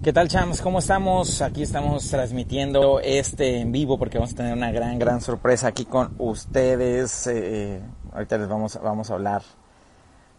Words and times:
¿Qué 0.00 0.12
tal, 0.12 0.28
chams? 0.28 0.62
¿Cómo 0.62 0.78
estamos? 0.78 1.42
Aquí 1.42 1.64
estamos 1.64 2.08
transmitiendo 2.08 3.00
este 3.00 3.58
en 3.58 3.72
vivo 3.72 3.98
porque 3.98 4.18
vamos 4.18 4.32
a 4.34 4.36
tener 4.36 4.52
una 4.52 4.70
gran, 4.70 4.96
gran 4.96 5.20
sorpresa 5.20 5.66
aquí 5.66 5.86
con 5.86 6.14
ustedes. 6.18 7.26
Eh, 7.26 7.80
ahorita 8.12 8.38
les 8.38 8.48
vamos, 8.48 8.78
vamos 8.80 9.10
a 9.10 9.14
hablar 9.14 9.42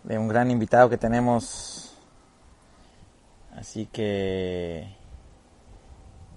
de 0.05 0.17
un 0.17 0.30
gran 0.30 0.50
invitado 0.50 0.89
que 0.89 0.98
tenemos. 0.98 1.98
Así 3.53 3.88
que 3.88 4.88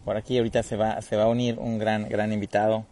por 0.04 0.16
aquí 0.16 0.36
ahorita 0.36 0.64
se 0.64 0.76
va, 0.76 1.00
se 1.00 1.14
va 1.14 1.24
a 1.24 1.28
unir 1.28 1.60
un 1.60 1.78
gran, 1.78 2.08
gran 2.08 2.32
invitado 2.32 2.86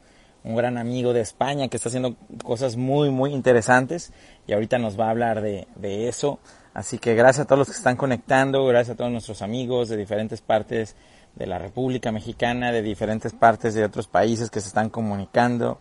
un 0.47 0.55
gran 0.55 0.79
amigo 0.79 1.13
de 1.13 1.21
España 1.21 1.67
que 1.69 1.77
está 1.77 1.89
haciendo 1.89 2.15
cosas 2.45 2.77
muy, 2.77 3.11
muy 3.11 3.33
interesantes 3.33 4.13
y 4.47 4.53
ahorita 4.53 4.79
nos 4.79 4.99
va 4.99 5.09
a 5.09 5.11
hablar 5.11 5.43
de, 5.43 5.67
eso. 6.09 6.39
Así 6.73 6.99
que 6.99 7.15
gracias 7.15 7.45
a 7.45 7.49
todos 7.49 7.59
los 7.59 7.69
que 7.69 7.75
están 7.75 7.97
conectando, 7.97 8.65
gracias 8.67 8.95
a 8.95 8.97
todos 8.97 9.11
nuestros 9.11 9.43
amigos 9.43 9.88
de 9.88 9.97
diferentes 9.97 10.41
partes 10.43 10.95
de 11.35 11.47
la 11.47 11.59
República 11.59 12.13
Mexicana, 12.13 12.71
de 12.71 12.83
diferentes 12.83 13.33
partes 13.33 13.75
de 13.75 13.85
otros 13.85 14.07
países 14.07 14.49
que 14.49 14.61
se 14.61 14.69
están 14.69 14.88
comunicando, 14.88 15.80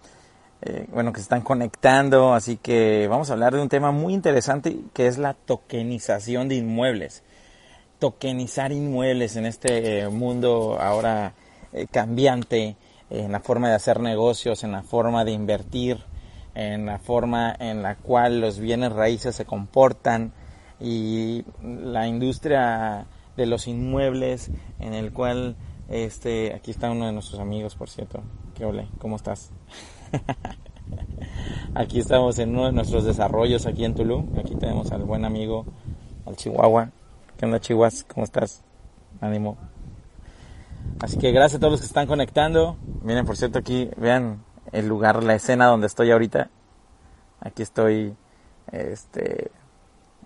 eh, 0.64 0.88
bueno, 0.92 1.14
que 1.14 1.20
se 1.20 1.24
están 1.24 1.42
conectando. 1.42 2.34
Así 2.34 2.58
que 2.58 3.08
vamos 3.08 3.30
a 3.30 3.34
hablar 3.34 3.54
de 3.54 3.62
un 3.62 3.70
tema 3.70 3.92
muy 3.92 4.16
interesante 4.16 4.78
que 4.94 5.06
es 5.06 5.20
la 5.20 5.36
tokenización 5.36 6.50
de 6.50 6.56
inmuebles. 6.56 7.22
Tokenizar 8.00 8.72
inmuebles 8.72 9.36
en 9.36 9.46
este 9.46 10.00
eh, 10.00 10.10
mundo 10.10 10.80
ahora 10.82 11.34
eh, 11.72 11.86
cambiante 11.92 12.78
en 13.10 13.32
la 13.32 13.40
forma 13.40 13.70
de 13.70 13.76
hacer 13.76 14.00
negocios, 14.00 14.64
en 14.64 14.72
la 14.72 14.84
forma 14.84 15.26
de 15.26 15.32
invertir, 15.32 16.04
en 16.56 16.86
la 16.86 17.00
forma 17.00 17.56
en 17.60 17.84
la 17.84 17.96
cual 17.96 18.42
los 18.42 18.60
bienes 18.60 18.92
raíces 18.92 19.36
se 19.36 19.46
comportan 19.46 20.34
y 20.80 21.44
la 21.62 22.08
industria 22.08 23.06
de 23.38 23.46
los 23.46 23.68
inmuebles 23.68 24.50
en 24.80 24.94
el 24.94 25.12
cual 25.12 25.56
este 25.90 26.54
aquí 26.54 26.72
está 26.72 26.90
uno 26.90 27.06
de 27.06 27.12
nuestros 27.12 27.40
amigos 27.40 27.76
por 27.76 27.90
cierto. 27.90 28.24
Qué 28.56 28.66
ole 28.66 28.88
cómo 28.98 29.18
estás 29.18 29.52
aquí 31.76 32.00
estamos 32.00 32.40
en 32.40 32.52
uno 32.52 32.66
de 32.68 32.72
nuestros 32.72 33.04
desarrollos 33.04 33.66
aquí 33.66 33.86
en 33.86 33.94
Tulum. 33.94 34.28
Aquí 34.40 34.56
tenemos 34.56 34.92
al 34.92 35.04
buen 35.04 35.26
amigo 35.26 35.66
al 36.26 36.38
Chihuahua. 36.38 36.92
Qué 37.38 37.46
onda 37.46 37.60
Chihuahua 37.60 37.92
cómo 38.08 38.24
estás 38.24 38.64
ánimo 39.22 39.58
Así 41.00 41.18
que 41.18 41.32
gracias 41.32 41.58
a 41.58 41.60
todos 41.60 41.74
los 41.74 41.82
que 41.82 41.88
están 41.88 42.08
conectando. 42.08 42.78
Miren, 43.04 43.26
por 43.26 43.36
cierto, 43.36 43.60
aquí 43.60 43.90
vean 43.98 44.44
el 44.72 44.88
lugar, 44.88 45.24
la 45.24 45.36
escena 45.36 45.68
donde 45.68 45.88
estoy 45.88 46.12
ahorita. 46.12 46.50
Aquí 47.42 47.64
estoy, 47.64 48.16
este, 48.72 49.52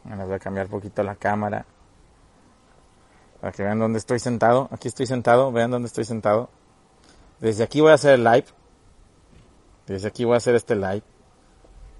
les 0.05 0.25
voy 0.25 0.35
a 0.35 0.39
cambiar 0.39 0.67
un 0.67 0.71
poquito 0.71 1.01
la 1.01 1.15
cámara. 1.15 1.65
Para 3.41 3.51
que 3.51 3.63
vean 3.63 3.79
dónde 3.79 3.97
estoy 3.97 4.19
sentado. 4.19 4.69
Aquí 4.71 4.87
estoy 4.87 5.07
sentado, 5.07 5.51
vean 5.51 5.71
dónde 5.71 5.87
estoy 5.87 6.03
sentado. 6.03 6.49
Desde 7.39 7.63
aquí 7.63 7.81
voy 7.81 7.91
a 7.91 7.95
hacer 7.95 8.13
el 8.13 8.23
live. 8.23 8.45
Desde 9.87 10.07
aquí 10.07 10.23
voy 10.23 10.35
a 10.35 10.37
hacer 10.37 10.55
este 10.55 10.75
live. 10.75 11.03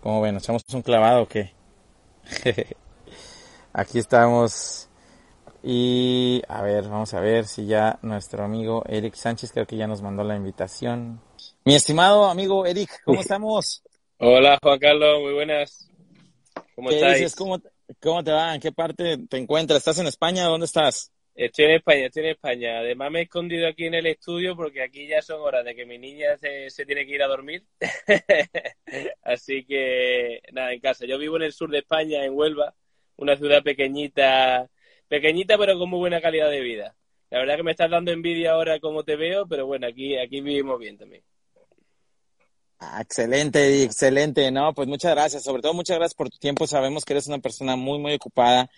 ¿Cómo 0.04 0.22
ven? 0.22 0.36
¿Nos 0.36 0.44
echamos 0.44 0.64
un 0.74 0.82
clavado 0.84 1.24
o 1.24 1.28
qué? 1.28 1.54
aquí 3.74 3.98
estamos 3.98 4.89
y 5.64 6.42
a 6.48 6.62
ver, 6.62 6.84
vamos 6.84 7.14
a 7.14 7.20
ver 7.20 7.46
si 7.46 7.66
ya 7.66 8.00
nuestro 8.02 8.44
amigo 8.44 8.84
Eric 8.88 9.16
Sánchez 9.16 9.52
creo 9.52 9.66
que 9.66 9.78
ya 9.78 9.88
nos 9.88 10.02
mandó 10.02 10.24
la 10.24 10.36
invitación. 10.36 11.22
Mi 11.66 11.76
estimado 11.76 12.26
amigo 12.26 12.66
Eric, 12.66 12.90
¿cómo 13.04 13.20
estamos? 13.22 13.84
Hola 14.18 14.58
Juan 14.62 14.80
Carlos, 14.80 15.22
muy 15.22 15.34
buenas. 15.34 15.90
¿Cómo 16.76 16.90
¿Qué 16.90 17.28
¿Cómo, 17.38 17.62
¿Cómo 18.02 18.24
te 18.24 18.32
va? 18.32 18.56
¿En 18.56 18.62
qué 18.62 18.72
parte 18.72 19.18
te 19.30 19.38
encuentras? 19.38 19.80
¿Estás 19.80 20.00
en 20.00 20.08
España? 20.08 20.46
¿Dónde 20.46 20.66
estás? 20.66 21.12
Estoy 21.36 21.66
en 21.66 21.72
España, 21.72 22.06
estoy 22.06 22.24
en 22.24 22.30
España. 22.32 22.80
Además 22.80 23.12
me 23.12 23.20
he 23.20 23.24
escondido 23.24 23.68
aquí 23.68 23.86
en 23.86 23.94
el 23.94 24.06
estudio 24.08 24.56
porque 24.56 24.84
aquí 24.84 25.08
ya 25.08 25.22
son 25.22 25.42
horas 25.42 25.64
de 25.64 25.76
que 25.76 25.86
mi 25.86 25.98
niña 25.98 26.38
se, 26.38 26.70
se 26.70 26.86
tiene 26.86 27.06
que 27.06 27.16
ir 27.16 27.24
a 27.24 27.28
dormir. 27.28 27.64
Así 29.24 29.64
que 29.66 30.42
nada, 30.52 30.74
en 30.74 30.80
casa. 30.80 31.06
Yo 31.06 31.18
vivo 31.18 31.38
en 31.38 31.44
el 31.44 31.54
sur 31.54 31.70
de 31.70 31.80
España, 31.80 32.26
en 32.26 32.34
Huelva, 32.34 32.76
una 33.16 33.38
ciudad 33.38 33.64
pequeñita 33.64 34.70
pequeñita 35.10 35.58
pero 35.58 35.78
con 35.78 35.90
muy 35.90 36.00
buena 36.00 36.22
calidad 36.22 36.50
de 36.50 36.62
vida. 36.62 36.96
La 37.30 37.40
verdad 37.40 37.58
que 37.58 37.64
me 37.64 37.72
estás 37.72 37.92
dando 37.92 38.12
envidia 38.12 38.54
ahora 38.54 38.80
como 38.80 39.04
te 39.04 39.16
veo, 39.16 39.46
pero 39.48 39.66
bueno, 39.66 39.86
aquí, 39.88 40.18
aquí 40.18 40.42
vivimos 40.42 40.80
bien 40.80 40.98
también. 40.98 41.24
Ah, 42.80 43.02
excelente, 43.02 43.84
excelente, 43.84 44.50
¿no? 44.52 44.74
Pues 44.74 44.88
muchas 44.88 45.12
gracias, 45.12 45.44
sobre 45.44 45.62
todo 45.62 45.74
muchas 45.74 45.98
gracias 45.98 46.16
por 46.16 46.30
tu 46.30 46.38
tiempo. 46.38 46.66
Sabemos 46.66 47.04
que 47.04 47.12
eres 47.14 47.28
una 47.28 47.40
persona 47.40 47.76
muy, 47.76 48.00
muy 48.00 48.14
ocupada 48.14 48.70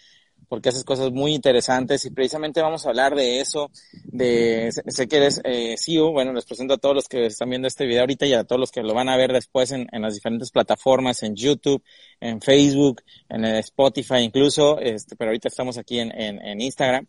porque 0.51 0.67
haces 0.67 0.83
cosas 0.83 1.13
muy 1.13 1.33
interesantes 1.33 2.03
y 2.03 2.09
precisamente 2.09 2.61
vamos 2.61 2.85
a 2.85 2.89
hablar 2.89 3.15
de 3.15 3.39
eso, 3.39 3.71
de, 4.03 4.69
sé 4.85 5.07
que 5.07 5.15
eres 5.15 5.39
eh, 5.45 5.77
CEO, 5.77 6.11
bueno, 6.11 6.33
les 6.33 6.43
presento 6.43 6.73
a 6.73 6.77
todos 6.77 6.93
los 6.93 7.07
que 7.07 7.27
están 7.27 7.49
viendo 7.49 7.69
este 7.69 7.85
video 7.85 8.01
ahorita 8.01 8.25
y 8.25 8.33
a 8.33 8.43
todos 8.43 8.59
los 8.59 8.69
que 8.69 8.83
lo 8.83 8.93
van 8.93 9.07
a 9.07 9.15
ver 9.15 9.31
después 9.31 9.71
en, 9.71 9.87
las 9.93 10.13
diferentes 10.13 10.51
plataformas, 10.51 11.23
en 11.23 11.37
YouTube, 11.37 11.81
en 12.19 12.41
Facebook, 12.41 13.01
en 13.29 13.45
Spotify 13.45 14.17
incluso, 14.17 14.77
este, 14.81 15.15
pero 15.15 15.29
ahorita 15.29 15.47
estamos 15.47 15.77
aquí 15.77 15.99
en, 15.99 16.11
en, 16.13 16.59
Instagram. 16.59 17.07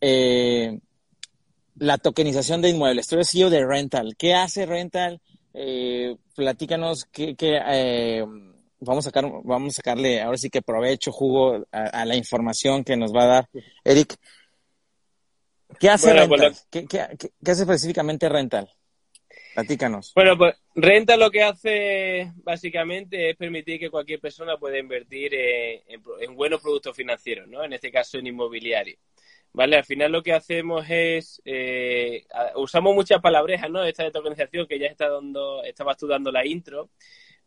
Eh, 0.00 0.78
la 1.78 1.98
tokenización 1.98 2.62
de 2.62 2.68
inmuebles, 2.68 3.08
tú 3.08 3.16
eres 3.16 3.28
CEO 3.28 3.50
de 3.50 3.66
Rental, 3.66 4.14
¿qué 4.16 4.34
hace 4.34 4.66
Rental? 4.66 5.20
Eh, 5.52 6.14
platícanos 6.36 7.06
qué, 7.06 7.34
qué 7.34 7.58
eh, 7.60 8.24
vamos 8.80 9.06
a, 9.06 9.10
sacar, 9.10 9.24
vamos 9.44 9.74
a 9.74 9.76
sacarle 9.76 10.20
ahora 10.20 10.38
sí 10.38 10.50
que 10.50 10.62
provecho, 10.62 11.12
jugo 11.12 11.66
a, 11.72 12.04
la 12.04 12.16
información 12.16 12.84
que 12.84 12.96
nos 12.96 13.12
va 13.14 13.24
a 13.24 13.26
dar 13.26 13.48
Eric. 13.84 14.16
¿Qué 15.78 15.90
hace 15.90 16.14
pues 16.26 16.40
Rental? 16.40 16.56
¿Qué, 16.70 17.50
hace 17.50 17.62
específicamente 17.62 18.28
Rental? 18.28 18.70
Platícanos. 19.54 20.12
Bueno, 20.14 20.38
pues 20.38 20.54
Rental 20.74 21.20
lo 21.20 21.30
que 21.30 21.42
hace 21.42 22.32
básicamente 22.36 23.30
es 23.30 23.36
permitir 23.36 23.78
que 23.78 23.90
cualquier 23.90 24.20
persona 24.20 24.56
pueda 24.56 24.78
invertir 24.78 25.34
en, 25.34 26.34
buenos 26.34 26.60
productos 26.62 26.96
financieros, 26.96 27.48
¿no? 27.48 27.64
En 27.64 27.72
este 27.72 27.90
caso 27.90 28.18
en 28.18 28.28
inmobiliario. 28.28 28.96
¿Vale? 29.50 29.76
Al 29.76 29.84
final 29.84 30.12
lo 30.12 30.22
que 30.22 30.34
hacemos 30.34 30.84
es, 30.88 31.40
eh, 31.44 32.24
usamos 32.56 32.94
muchas 32.94 33.20
palabrejas, 33.20 33.70
¿no? 33.70 33.82
Esta 33.82 34.04
de 34.04 34.10
tokenización 34.10 34.66
que 34.66 34.78
ya 34.78 34.86
está 34.86 35.08
dando, 35.08 35.64
estabas 35.64 35.96
tú 35.96 36.06
dando 36.06 36.30
la 36.30 36.46
intro, 36.46 36.90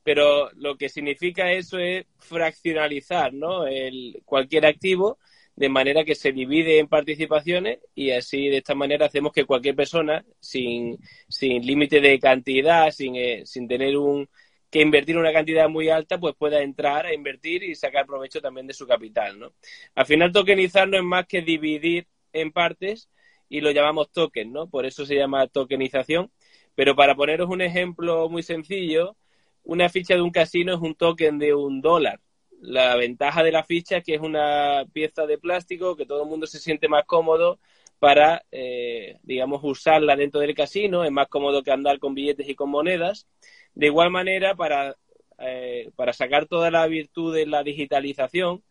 pero 0.03 0.51
lo 0.53 0.77
que 0.77 0.89
significa 0.89 1.51
eso 1.51 1.77
es 1.77 2.05
fraccionalizar 2.19 3.33
¿no? 3.33 3.67
el, 3.67 4.21
cualquier 4.25 4.65
activo 4.65 5.19
de 5.55 5.69
manera 5.69 6.03
que 6.03 6.15
se 6.15 6.31
divide 6.31 6.79
en 6.79 6.87
participaciones 6.87 7.79
y 7.93 8.11
así 8.11 8.47
de 8.49 8.57
esta 8.57 8.73
manera 8.73 9.05
hacemos 9.05 9.31
que 9.31 9.45
cualquier 9.45 9.75
persona 9.75 10.25
sin, 10.39 10.97
sin 11.27 11.65
límite 11.65 12.01
de 12.01 12.19
cantidad, 12.19 12.89
sin, 12.91 13.15
eh, 13.15 13.43
sin 13.45 13.67
tener 13.67 13.97
un 13.97 14.27
que 14.71 14.81
invertir 14.81 15.17
una 15.17 15.33
cantidad 15.33 15.67
muy 15.67 15.89
alta, 15.89 16.17
pues 16.17 16.33
pueda 16.35 16.61
entrar 16.61 17.05
a 17.05 17.13
invertir 17.13 17.61
y 17.61 17.75
sacar 17.75 18.05
provecho 18.05 18.41
también 18.41 18.67
de 18.67 18.73
su 18.73 18.87
capital, 18.87 19.37
¿no? 19.37 19.53
Al 19.95 20.05
final 20.05 20.31
tokenizar 20.31 20.87
no 20.87 20.95
es 20.95 21.03
más 21.03 21.27
que 21.27 21.41
dividir 21.41 22.07
en 22.31 22.53
partes 22.53 23.09
y 23.49 23.59
lo 23.59 23.71
llamamos 23.71 24.11
token, 24.13 24.53
¿no? 24.53 24.69
Por 24.69 24.85
eso 24.85 25.05
se 25.05 25.15
llama 25.15 25.47
tokenización. 25.47 26.31
Pero 26.73 26.95
para 26.95 27.15
poneros 27.15 27.49
un 27.49 27.61
ejemplo 27.61 28.29
muy 28.29 28.43
sencillo, 28.43 29.17
una 29.63 29.89
ficha 29.89 30.15
de 30.15 30.21
un 30.21 30.31
casino 30.31 30.73
es 30.73 30.79
un 30.81 30.95
token 30.95 31.39
de 31.39 31.53
un 31.53 31.81
dólar. 31.81 32.19
La 32.59 32.95
ventaja 32.95 33.43
de 33.43 33.51
la 33.51 33.63
ficha 33.63 33.97
es 33.97 34.03
que 34.03 34.15
es 34.15 34.21
una 34.21 34.85
pieza 34.93 35.25
de 35.25 35.37
plástico 35.37 35.95
que 35.95 36.05
todo 36.05 36.23
el 36.23 36.29
mundo 36.29 36.47
se 36.47 36.59
siente 36.59 36.87
más 36.87 37.05
cómodo 37.05 37.59
para, 37.99 38.43
eh, 38.51 39.17
digamos, 39.23 39.61
usarla 39.63 40.15
dentro 40.15 40.39
del 40.39 40.55
casino. 40.55 41.03
Es 41.03 41.11
más 41.11 41.27
cómodo 41.27 41.63
que 41.63 41.71
andar 41.71 41.99
con 41.99 42.13
billetes 42.13 42.47
y 42.49 42.55
con 42.55 42.69
monedas. 42.69 43.27
De 43.73 43.87
igual 43.87 44.11
manera, 44.11 44.55
para, 44.55 44.95
eh, 45.39 45.89
para 45.95 46.13
sacar 46.13 46.45
toda 46.47 46.71
la 46.71 46.85
virtud 46.87 47.33
de 47.35 47.45
la 47.47 47.63
digitalización, 47.63 48.63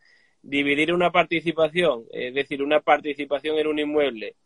dividir 0.42 0.92
una 0.94 1.10
participación, 1.10 2.04
es 2.12 2.34
decir, 2.34 2.62
una 2.62 2.80
participación 2.80 3.58
en 3.58 3.66
un 3.66 3.78
inmueble 3.78 4.36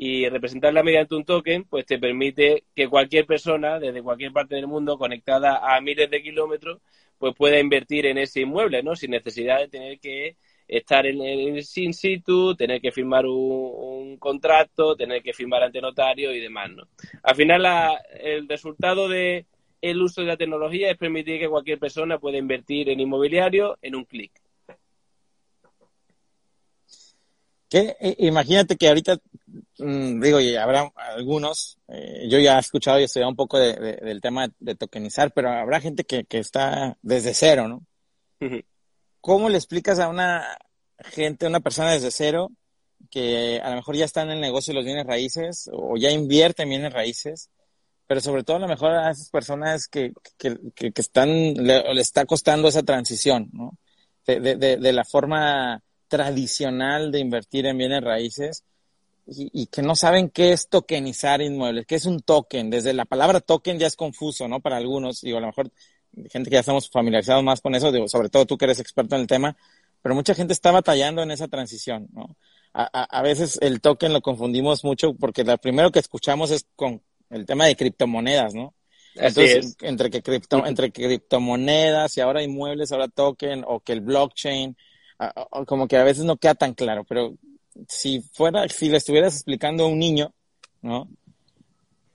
y 0.00 0.28
representarla 0.28 0.84
mediante 0.84 1.16
un 1.16 1.24
token, 1.24 1.64
pues 1.64 1.84
te 1.84 1.98
permite 1.98 2.62
que 2.72 2.86
cualquier 2.88 3.26
persona, 3.26 3.80
desde 3.80 4.00
cualquier 4.00 4.32
parte 4.32 4.54
del 4.54 4.68
mundo, 4.68 4.96
conectada 4.96 5.74
a 5.74 5.80
miles 5.80 6.08
de 6.08 6.22
kilómetros, 6.22 6.80
pues 7.18 7.34
pueda 7.34 7.58
invertir 7.58 8.06
en 8.06 8.16
ese 8.16 8.42
inmueble, 8.42 8.80
¿no? 8.84 8.94
Sin 8.94 9.10
necesidad 9.10 9.58
de 9.58 9.66
tener 9.66 9.98
que 9.98 10.36
estar 10.68 11.04
en 11.04 11.20
el 11.20 11.64
sin 11.64 11.92
situ, 11.92 12.54
tener 12.54 12.80
que 12.80 12.92
firmar 12.92 13.26
un, 13.26 14.16
contrato, 14.18 14.94
tener 14.94 15.20
que 15.20 15.32
firmar 15.32 15.64
ante 15.64 15.80
notario 15.80 16.32
y 16.32 16.38
demás, 16.38 16.70
¿no? 16.70 16.84
Al 17.24 17.34
final, 17.34 17.66
el 18.20 18.48
resultado 18.48 19.08
de 19.08 19.46
el 19.82 20.00
uso 20.00 20.20
de 20.20 20.28
la 20.28 20.36
tecnología 20.36 20.92
es 20.92 20.96
permitir 20.96 21.40
que 21.40 21.48
cualquier 21.48 21.80
persona 21.80 22.18
pueda 22.18 22.38
invertir 22.38 22.88
en 22.88 23.00
inmobiliario 23.00 23.78
en 23.82 23.96
un 23.96 24.04
clic. 24.04 24.30
Eh, 27.70 28.16
imagínate 28.18 28.76
que 28.76 28.88
ahorita, 28.88 29.18
mm, 29.78 30.20
digo, 30.20 30.40
y 30.40 30.56
habrá 30.56 30.90
algunos, 30.96 31.78
eh, 31.88 32.26
yo 32.28 32.38
ya 32.38 32.56
he 32.56 32.60
escuchado 32.60 32.98
y 32.98 33.04
estudiado 33.04 33.30
un 33.30 33.36
poco 33.36 33.58
del 33.58 34.20
tema 34.20 34.48
de 34.58 34.74
tokenizar, 34.74 35.32
pero 35.32 35.50
habrá 35.50 35.80
gente 35.80 36.04
que, 36.04 36.24
que 36.24 36.38
está 36.38 36.96
desde 37.02 37.34
cero, 37.34 37.68
¿no? 37.68 37.84
¿Cómo 39.20 39.48
le 39.48 39.58
explicas 39.58 39.98
a 39.98 40.08
una 40.08 40.46
gente, 40.98 41.44
a 41.44 41.48
una 41.48 41.60
persona 41.60 41.92
desde 41.92 42.10
cero, 42.10 42.50
que 43.10 43.60
a 43.62 43.70
lo 43.70 43.76
mejor 43.76 43.96
ya 43.96 44.04
está 44.04 44.22
en 44.22 44.30
el 44.30 44.40
negocio 44.40 44.72
de 44.72 44.76
los 44.76 44.84
bienes 44.84 45.06
raíces 45.06 45.68
o 45.72 45.96
ya 45.96 46.10
invierte 46.10 46.62
en 46.62 46.70
bienes 46.70 46.92
raíces, 46.92 47.50
pero 48.06 48.20
sobre 48.22 48.44
todo 48.44 48.56
a 48.56 48.60
lo 48.60 48.68
mejor 48.68 48.92
a 48.92 49.10
esas 49.10 49.28
personas 49.28 49.88
que, 49.88 50.12
que, 50.38 50.56
que, 50.74 50.92
están, 50.96 51.28
le, 51.28 51.94
le, 51.94 52.00
está 52.00 52.24
costando 52.24 52.68
esa 52.68 52.82
transición, 52.82 53.50
¿no? 53.52 53.76
De, 54.26 54.40
de, 54.56 54.76
de 54.76 54.92
la 54.92 55.04
forma 55.04 55.82
tradicional 56.08 57.12
de 57.12 57.20
invertir 57.20 57.66
en 57.66 57.78
bienes 57.78 58.02
raíces 58.02 58.64
y, 59.26 59.66
que 59.66 59.82
no 59.82 59.94
saben 59.94 60.30
qué 60.30 60.52
es 60.52 60.68
tokenizar 60.68 61.42
inmuebles, 61.42 61.86
qué 61.86 61.96
es 61.96 62.06
un 62.06 62.20
token. 62.20 62.70
Desde 62.70 62.94
la 62.94 63.04
palabra 63.04 63.40
token 63.40 63.78
ya 63.78 63.86
es 63.86 63.94
confuso, 63.94 64.48
¿no? 64.48 64.60
Para 64.60 64.78
algunos, 64.78 65.20
digo, 65.20 65.36
a 65.36 65.42
lo 65.42 65.48
mejor 65.48 65.70
gente 66.30 66.48
que 66.48 66.54
ya 66.54 66.60
estamos 66.60 66.88
familiarizados 66.88 67.44
más 67.44 67.60
con 67.60 67.74
eso, 67.74 67.92
digo, 67.92 68.08
sobre 68.08 68.30
todo 68.30 68.46
tú 68.46 68.56
que 68.56 68.64
eres 68.64 68.80
experto 68.80 69.16
en 69.16 69.20
el 69.20 69.26
tema, 69.26 69.54
pero 70.00 70.14
mucha 70.14 70.34
gente 70.34 70.54
está 70.54 70.70
batallando 70.70 71.22
en 71.22 71.30
esa 71.30 71.46
transición, 71.48 72.08
¿no? 72.12 72.36
A, 72.72 72.84
a, 72.84 73.22
veces 73.22 73.58
el 73.60 73.80
token 73.80 74.12
lo 74.12 74.20
confundimos 74.20 74.84
mucho 74.84 75.14
porque 75.14 75.42
lo 75.42 75.56
primero 75.58 75.90
que 75.90 75.98
escuchamos 75.98 76.50
es 76.50 76.66
con 76.76 77.02
el 77.30 77.44
tema 77.44 77.66
de 77.66 77.76
criptomonedas, 77.76 78.54
¿no? 78.54 78.74
Entonces, 79.14 79.76
entre 79.80 80.10
que 80.10 80.22
cripto, 80.22 80.64
entre 80.64 80.92
criptomonedas 80.92 82.16
y 82.16 82.20
ahora 82.20 82.42
inmuebles, 82.42 82.92
ahora 82.92 83.08
token, 83.08 83.64
o 83.66 83.80
que 83.80 83.92
el 83.92 84.00
blockchain, 84.00 84.76
como 85.66 85.88
que 85.88 85.96
a 85.96 86.04
veces 86.04 86.24
no 86.24 86.36
queda 86.36 86.54
tan 86.54 86.74
claro, 86.74 87.04
pero 87.04 87.34
si 87.88 88.20
fuera, 88.20 88.68
si 88.68 88.88
le 88.88 88.98
estuvieras 88.98 89.34
explicando 89.34 89.84
a 89.84 89.88
un 89.88 89.98
niño, 89.98 90.32
¿no? 90.82 91.08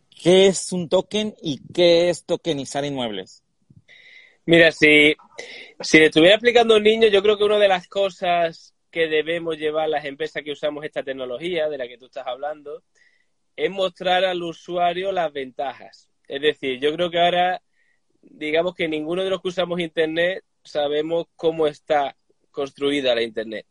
¿Qué 0.09 0.47
es 0.47 0.71
un 0.71 0.87
token 0.87 1.35
y 1.41 1.61
qué 1.73 2.09
es 2.09 2.25
tokenizar 2.25 2.85
inmuebles? 2.85 3.43
Mira, 4.45 4.71
si, 4.71 5.15
si 5.79 5.99
le 5.99 6.05
estuviera 6.05 6.35
explicando 6.35 6.73
a 6.73 6.77
un 6.77 6.83
niño, 6.83 7.07
yo 7.07 7.21
creo 7.21 7.37
que 7.37 7.43
una 7.43 7.59
de 7.59 7.67
las 7.67 7.87
cosas 7.87 8.73
que 8.91 9.07
debemos 9.07 9.57
llevar 9.57 9.89
las 9.89 10.05
empresas 10.05 10.43
que 10.43 10.51
usamos 10.51 10.85
esta 10.85 11.03
tecnología, 11.03 11.67
de 11.67 11.77
la 11.77 11.87
que 11.87 11.97
tú 11.97 12.05
estás 12.05 12.27
hablando, 12.27 12.83
es 13.55 13.71
mostrar 13.71 14.23
al 14.25 14.41
usuario 14.43 15.11
las 15.11 15.31
ventajas. 15.31 16.09
Es 16.27 16.41
decir, 16.41 16.79
yo 16.79 16.93
creo 16.93 17.09
que 17.09 17.19
ahora, 17.19 17.61
digamos 18.21 18.75
que 18.75 18.87
ninguno 18.87 19.23
de 19.23 19.29
los 19.29 19.41
que 19.41 19.49
usamos 19.49 19.79
Internet 19.79 20.43
sabemos 20.63 21.25
cómo 21.35 21.67
está 21.67 22.15
construida 22.53 23.13
la 23.13 23.21
Internet. 23.21 23.65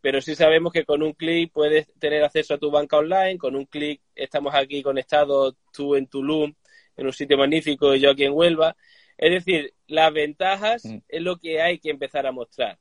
Pero 0.00 0.20
sí 0.20 0.36
sabemos 0.36 0.72
que 0.72 0.84
con 0.84 1.02
un 1.02 1.14
clic 1.14 1.52
puedes 1.52 1.92
tener 1.98 2.22
acceso 2.22 2.54
a 2.54 2.58
tu 2.58 2.70
banca 2.70 2.98
online, 2.98 3.38
con 3.38 3.56
un 3.56 3.66
clic 3.66 4.00
estamos 4.14 4.54
aquí 4.54 4.80
conectados, 4.82 5.56
tú 5.72 5.96
en 5.96 6.06
Tulum, 6.06 6.54
en 6.96 7.06
un 7.06 7.12
sitio 7.12 7.36
magnífico 7.36 7.94
y 7.94 8.00
yo 8.00 8.10
aquí 8.10 8.24
en 8.24 8.32
Huelva. 8.32 8.76
Es 9.18 9.32
decir, 9.32 9.74
las 9.88 10.12
ventajas 10.12 10.84
mm. 10.84 10.98
es 11.08 11.22
lo 11.22 11.38
que 11.38 11.60
hay 11.60 11.80
que 11.80 11.90
empezar 11.90 12.26
a 12.26 12.32
mostrar. 12.32 12.78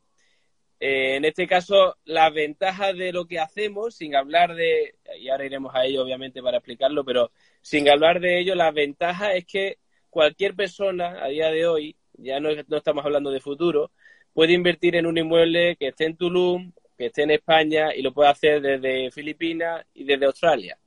Eh, 0.80 1.16
en 1.16 1.26
este 1.26 1.48
caso, 1.48 1.98
las 2.04 2.34
ventajas 2.34 2.96
de 2.98 3.14
lo 3.14 3.26
que 3.26 3.40
hacemos, 3.40 3.96
sin 3.96 4.16
hablar 4.16 4.56
de, 4.56 4.96
y 5.20 5.30
ahora 5.30 5.46
iremos 5.46 5.74
a 5.74 5.86
ello 5.86 6.04
obviamente 6.04 6.44
para 6.44 6.58
explicarlo, 6.58 7.06
pero 7.06 7.32
sin 7.62 7.90
hablar 7.90 8.20
de 8.20 8.40
ello, 8.40 8.56
la 8.56 8.72
ventaja 8.72 9.34
es 9.34 9.46
que 9.46 9.80
cualquier 10.10 10.54
persona 10.56 11.24
a 11.24 11.28
día 11.30 11.50
de 11.50 11.66
hoy, 11.66 11.98
ya 12.14 12.40
no, 12.40 12.50
no 12.68 12.78
estamos 12.78 13.06
hablando 13.06 13.32
de 13.32 13.40
futuro, 13.40 13.92
puede 14.36 14.52
invertir 14.52 14.98
en 14.98 15.06
un 15.06 15.18
inmueble 15.18 15.78
que 15.78 15.88
esté 15.88 16.06
en 16.06 16.18
Tulum, 16.18 16.74
que 16.98 17.06
esté 17.08 17.24
en 17.24 17.32
España 17.32 17.96
y 17.96 18.02
lo 18.02 18.14
puede 18.14 18.30
hacer 18.30 18.62
desde 18.62 19.10
Filipinas 19.10 19.86
y 19.94 20.04
desde 20.04 20.26
Australia. 20.26 20.78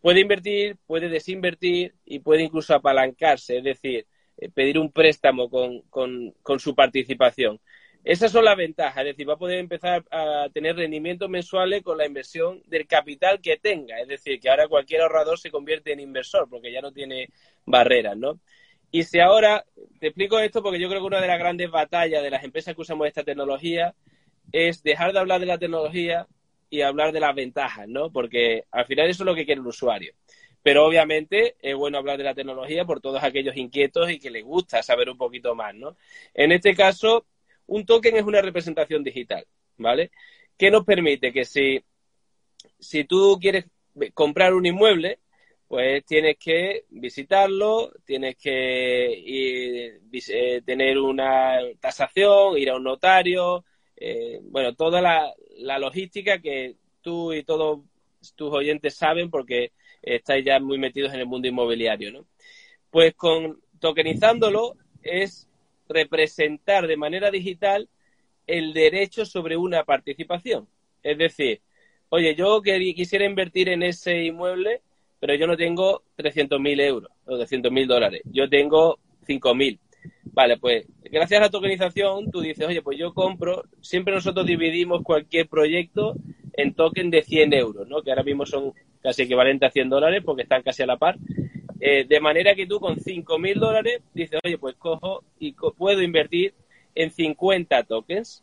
Puede 0.00 0.20
invertir, 0.20 0.76
puede 0.86 1.08
desinvertir 1.08 1.96
y 2.04 2.20
puede 2.20 2.44
incluso 2.44 2.74
apalancarse, 2.74 3.58
es 3.58 3.64
decir, 3.64 4.06
eh, 4.36 4.48
pedir 4.50 4.78
un 4.78 4.92
préstamo 4.92 5.50
con, 5.50 5.82
con, 5.90 6.60
su 6.60 6.76
participación. 6.76 7.60
Esas 8.04 8.30
son 8.30 8.44
las 8.44 8.56
ventajas, 8.56 8.98
es 8.98 9.16
decir, 9.16 9.28
va 9.28 9.34
a 9.34 9.38
poder 9.38 9.58
empezar 9.58 10.04
a 10.12 10.48
tener 10.54 10.76
rendimientos 10.76 11.28
mensuales 11.28 11.82
con 11.82 11.98
la 11.98 12.06
inversión 12.06 12.62
del 12.66 12.86
capital 12.86 13.40
que 13.40 13.56
tenga, 13.56 14.00
es 14.00 14.06
decir, 14.06 14.38
que 14.38 14.48
ahora 14.48 14.68
cualquier 14.68 15.00
ahorrador 15.02 15.40
se 15.40 15.50
convierte 15.50 15.92
en 15.92 15.98
inversor 16.00 16.48
porque 16.48 16.70
ya 16.72 16.80
no 16.80 16.92
tiene 16.92 17.30
barreras, 17.66 18.16
¿no? 18.16 18.38
Y 18.94 19.04
si 19.04 19.20
ahora, 19.20 19.64
te 19.98 20.08
explico 20.08 20.38
esto 20.38 20.62
porque 20.62 20.78
yo 20.78 20.88
creo 20.88 21.00
que 21.00 21.06
una 21.06 21.20
de 21.20 21.26
las 21.26 21.38
grandes 21.38 21.70
batallas 21.70 22.22
de 22.22 22.30
las 22.30 22.44
empresas 22.44 22.74
que 22.74 22.82
usamos 22.82 23.06
esta 23.06 23.24
tecnología 23.24 23.94
es 24.52 24.82
dejar 24.82 25.14
de 25.14 25.18
hablar 25.18 25.40
de 25.40 25.46
la 25.46 25.56
tecnología 25.56 26.28
y 26.68 26.82
hablar 26.82 27.10
de 27.12 27.20
las 27.20 27.34
ventajas, 27.34 27.88
¿no? 27.88 28.12
Porque 28.12 28.64
al 28.70 28.84
final 28.84 29.08
eso 29.08 29.22
es 29.22 29.26
lo 29.26 29.34
que 29.34 29.46
quiere 29.46 29.62
el 29.62 29.66
usuario. 29.66 30.12
Pero 30.62 30.84
obviamente 30.84 31.56
es 31.62 31.74
bueno 31.74 31.96
hablar 31.96 32.18
de 32.18 32.24
la 32.24 32.34
tecnología 32.34 32.84
por 32.84 33.00
todos 33.00 33.24
aquellos 33.24 33.56
inquietos 33.56 34.10
y 34.10 34.18
que 34.18 34.30
les 34.30 34.44
gusta 34.44 34.82
saber 34.82 35.08
un 35.08 35.16
poquito 35.16 35.54
más, 35.54 35.74
¿no? 35.74 35.96
En 36.34 36.52
este 36.52 36.74
caso, 36.74 37.24
un 37.66 37.86
token 37.86 38.16
es 38.16 38.24
una 38.24 38.42
representación 38.42 39.02
digital, 39.02 39.46
¿vale? 39.78 40.10
Que 40.58 40.70
nos 40.70 40.84
permite 40.84 41.32
que 41.32 41.46
si, 41.46 41.82
si 42.78 43.04
tú 43.04 43.38
quieres 43.40 43.64
comprar 44.12 44.52
un 44.52 44.66
inmueble, 44.66 45.18
pues 45.72 46.04
tienes 46.04 46.36
que 46.36 46.84
visitarlo, 46.90 47.94
tienes 48.04 48.36
que 48.36 49.94
eh, 50.28 50.62
tener 50.66 50.98
una 50.98 51.60
tasación, 51.80 52.58
ir 52.58 52.68
a 52.68 52.76
un 52.76 52.84
notario, 52.84 53.64
eh, 53.96 54.38
bueno, 54.42 54.74
toda 54.74 55.00
la, 55.00 55.32
logística 55.78 56.40
que 56.40 56.76
tú 57.00 57.32
y 57.32 57.42
todos 57.42 57.80
tus 58.36 58.52
oyentes 58.52 58.96
saben 58.96 59.30
porque 59.30 59.72
estáis 60.02 60.44
ya 60.44 60.60
muy 60.60 60.76
metidos 60.76 61.14
en 61.14 61.20
el 61.20 61.26
mundo 61.26 61.48
inmobiliario, 61.48 62.12
¿no? 62.12 62.26
Pues 62.90 63.14
con 63.14 63.58
tokenizándolo 63.80 64.74
es 65.02 65.48
representar 65.88 66.86
de 66.86 66.98
manera 66.98 67.30
digital 67.30 67.88
el 68.46 68.74
derecho 68.74 69.24
sobre 69.24 69.56
una 69.56 69.84
participación. 69.84 70.68
Es 71.02 71.16
decir, 71.16 71.62
oye, 72.10 72.34
yo 72.34 72.60
quisiera 72.60 73.24
invertir 73.24 73.70
en 73.70 73.82
ese 73.82 74.22
inmueble 74.24 74.82
pero 75.22 75.36
yo 75.36 75.46
no 75.46 75.56
tengo 75.56 76.02
300.000 76.16 76.80
euros 76.80 77.12
o 77.26 77.36
200.000 77.36 77.86
dólares, 77.86 78.22
yo 78.24 78.48
tengo 78.48 78.98
5.000. 79.24 79.78
Vale, 80.24 80.56
pues 80.56 80.84
gracias 81.04 81.38
a 81.38 81.44
la 81.44 81.48
tokenización 81.48 82.28
tú 82.32 82.40
dices, 82.40 82.66
oye, 82.66 82.82
pues 82.82 82.98
yo 82.98 83.14
compro, 83.14 83.62
siempre 83.80 84.12
nosotros 84.12 84.44
dividimos 84.44 85.02
cualquier 85.04 85.46
proyecto 85.46 86.16
en 86.54 86.74
token 86.74 87.10
de 87.10 87.22
100 87.22 87.52
euros, 87.52 87.86
¿no? 87.86 88.02
que 88.02 88.10
ahora 88.10 88.24
mismo 88.24 88.44
son 88.46 88.72
casi 89.00 89.22
equivalentes 89.22 89.68
a 89.68 89.70
100 89.70 89.90
dólares 89.90 90.24
porque 90.24 90.42
están 90.42 90.62
casi 90.62 90.82
a 90.82 90.86
la 90.86 90.96
par. 90.96 91.16
Eh, 91.78 92.04
de 92.04 92.20
manera 92.20 92.56
que 92.56 92.66
tú 92.66 92.80
con 92.80 92.96
5.000 92.96 93.60
dólares 93.60 94.02
dices, 94.14 94.40
oye, 94.44 94.58
pues 94.58 94.74
cojo 94.74 95.22
y 95.38 95.52
puedo 95.52 96.02
invertir 96.02 96.52
en 96.96 97.12
50 97.12 97.84
tokens. 97.84 98.42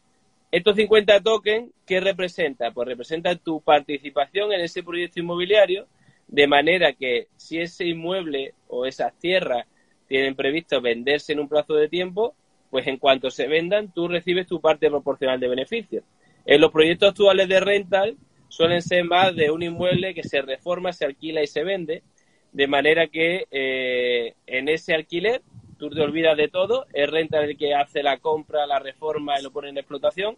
Estos 0.49 0.77
50 0.77 1.19
tokens, 1.23 1.71
¿qué 1.85 1.99
representa? 1.99 2.71
Pues 2.71 2.87
representa 2.87 3.35
tu 3.35 3.59
participación 3.59 4.53
en 4.53 4.61
ese 4.61 4.81
proyecto 4.81 5.19
inmobiliario 5.19 5.85
de 6.29 6.47
manera 6.47 6.93
que 6.93 7.27
si 7.35 7.59
ese 7.59 7.85
inmueble 7.85 8.53
o 8.67 8.85
esas 8.85 9.17
tierras 9.17 9.65
tienen 10.07 10.35
previsto 10.35 10.79
venderse 10.79 11.33
en 11.33 11.39
un 11.39 11.49
plazo 11.49 11.73
de 11.73 11.89
tiempo, 11.89 12.35
pues 12.69 12.85
en 12.87 12.97
cuanto 12.97 13.31
se 13.31 13.47
vendan, 13.47 13.91
tú 13.91 14.07
recibes 14.07 14.47
tu 14.47 14.61
parte 14.61 14.89
proporcional 14.89 15.39
de 15.39 15.47
beneficios. 15.47 16.03
En 16.45 16.61
los 16.61 16.71
proyectos 16.71 17.09
actuales 17.09 17.49
de 17.49 17.59
rental 17.59 18.15
suelen 18.47 18.81
ser 18.81 19.03
más 19.05 19.35
de 19.35 19.49
un 19.49 19.63
inmueble 19.63 20.13
que 20.13 20.23
se 20.23 20.41
reforma, 20.41 20.93
se 20.93 21.05
alquila 21.05 21.41
y 21.41 21.47
se 21.47 21.63
vende, 21.63 22.03
de 22.51 22.67
manera 22.67 23.07
que 23.07 23.45
eh, 23.51 24.33
en 24.45 24.69
ese 24.69 24.93
alquiler 24.93 25.41
tú 25.77 25.89
te 25.89 26.01
olvidas 26.01 26.37
de 26.37 26.47
todo, 26.47 26.85
es 26.93 27.09
renta 27.09 27.43
el 27.43 27.57
que 27.57 27.73
hace 27.73 28.03
la 28.03 28.17
compra, 28.17 28.67
la 28.67 28.79
reforma 28.79 29.39
y 29.39 29.43
lo 29.43 29.51
pone 29.51 29.69
en 29.69 29.77
explotación, 29.77 30.37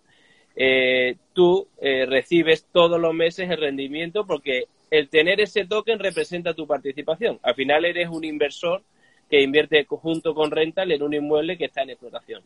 eh, 0.56 1.16
tú 1.34 1.68
eh, 1.82 2.06
recibes 2.06 2.68
todos 2.72 3.00
los 3.00 3.14
meses 3.14 3.50
el 3.50 3.58
rendimiento 3.58 4.26
porque 4.26 4.66
el 4.92 5.10
tener 5.10 5.42
ese 5.42 5.66
token 5.66 5.98
representa 5.98 6.54
tu 6.54 6.68
participación. 6.68 7.40
Al 7.42 7.56
final 7.56 7.86
eres 7.86 8.10
un 8.10 8.24
inversor 8.24 8.84
que 9.30 9.42
invierte 9.42 9.86
junto 9.86 10.36
con 10.36 10.52
Rental 10.52 10.92
en 10.92 11.02
un 11.02 11.14
inmueble 11.14 11.58
que 11.58 11.66
está 11.66 11.82
en 11.82 11.92
explotación. 11.92 12.44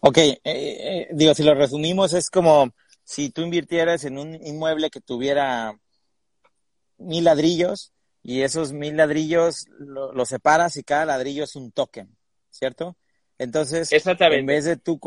Ok, 0.00 0.18
eh, 0.18 0.38
eh, 0.44 1.08
digo, 1.12 1.34
si 1.34 1.42
lo 1.42 1.54
resumimos, 1.54 2.12
es 2.12 2.28
como 2.28 2.70
si 3.02 3.30
tú 3.30 3.42
invirtieras 3.42 4.04
en 4.04 4.18
un 4.18 4.34
inmueble 4.34 4.90
que 4.90 5.00
tuviera 5.00 5.72
mil 6.98 7.24
ladrillos 7.24 7.92
y 8.22 8.42
esos 8.42 8.72
mil 8.72 8.96
ladrillos 8.96 9.64
los 9.78 10.14
lo 10.14 10.26
separas 10.26 10.76
y 10.76 10.82
cada 10.82 11.06
ladrillo 11.06 11.44
es 11.44 11.56
un 11.56 11.72
token. 11.72 12.18
¿cierto? 12.58 12.96
Entonces, 13.38 13.90
en 13.92 14.46
vez 14.46 14.64
de 14.64 14.76
tú, 14.76 14.98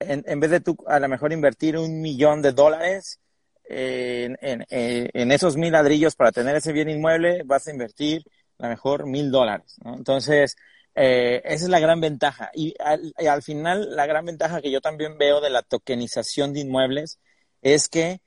en, 0.00 0.40
vez 0.40 0.50
de 0.50 0.60
tú 0.60 0.76
a 0.86 0.98
lo 0.98 1.08
mejor 1.08 1.32
invertir 1.32 1.76
un 1.76 2.00
millón 2.00 2.40
de 2.40 2.52
dólares 2.52 3.20
en, 3.68 5.32
esos 5.32 5.56
mil 5.56 5.72
ladrillos 5.72 6.14
para 6.14 6.32
tener 6.32 6.56
ese 6.56 6.72
bien 6.72 6.88
inmueble, 6.88 7.42
vas 7.44 7.66
a 7.66 7.70
invertir 7.70 8.22
a 8.58 8.64
lo 8.64 8.68
mejor 8.70 9.06
mil 9.06 9.30
dólares. 9.30 9.76
Entonces, 9.84 10.56
eh, 10.94 11.42
esa 11.44 11.64
es 11.64 11.70
la 11.70 11.80
gran 11.80 12.00
ventaja. 12.00 12.50
Y 12.54 12.74
al, 12.78 13.42
final, 13.42 13.94
la 13.94 14.06
gran 14.06 14.24
ventaja 14.24 14.62
que 14.62 14.70
yo 14.70 14.80
también 14.80 15.18
veo 15.18 15.40
de 15.40 15.50
la 15.50 15.62
tokenización 15.62 16.52
de 16.52 16.60
inmuebles 16.60 17.18
es 17.62 17.88
que 17.88 18.20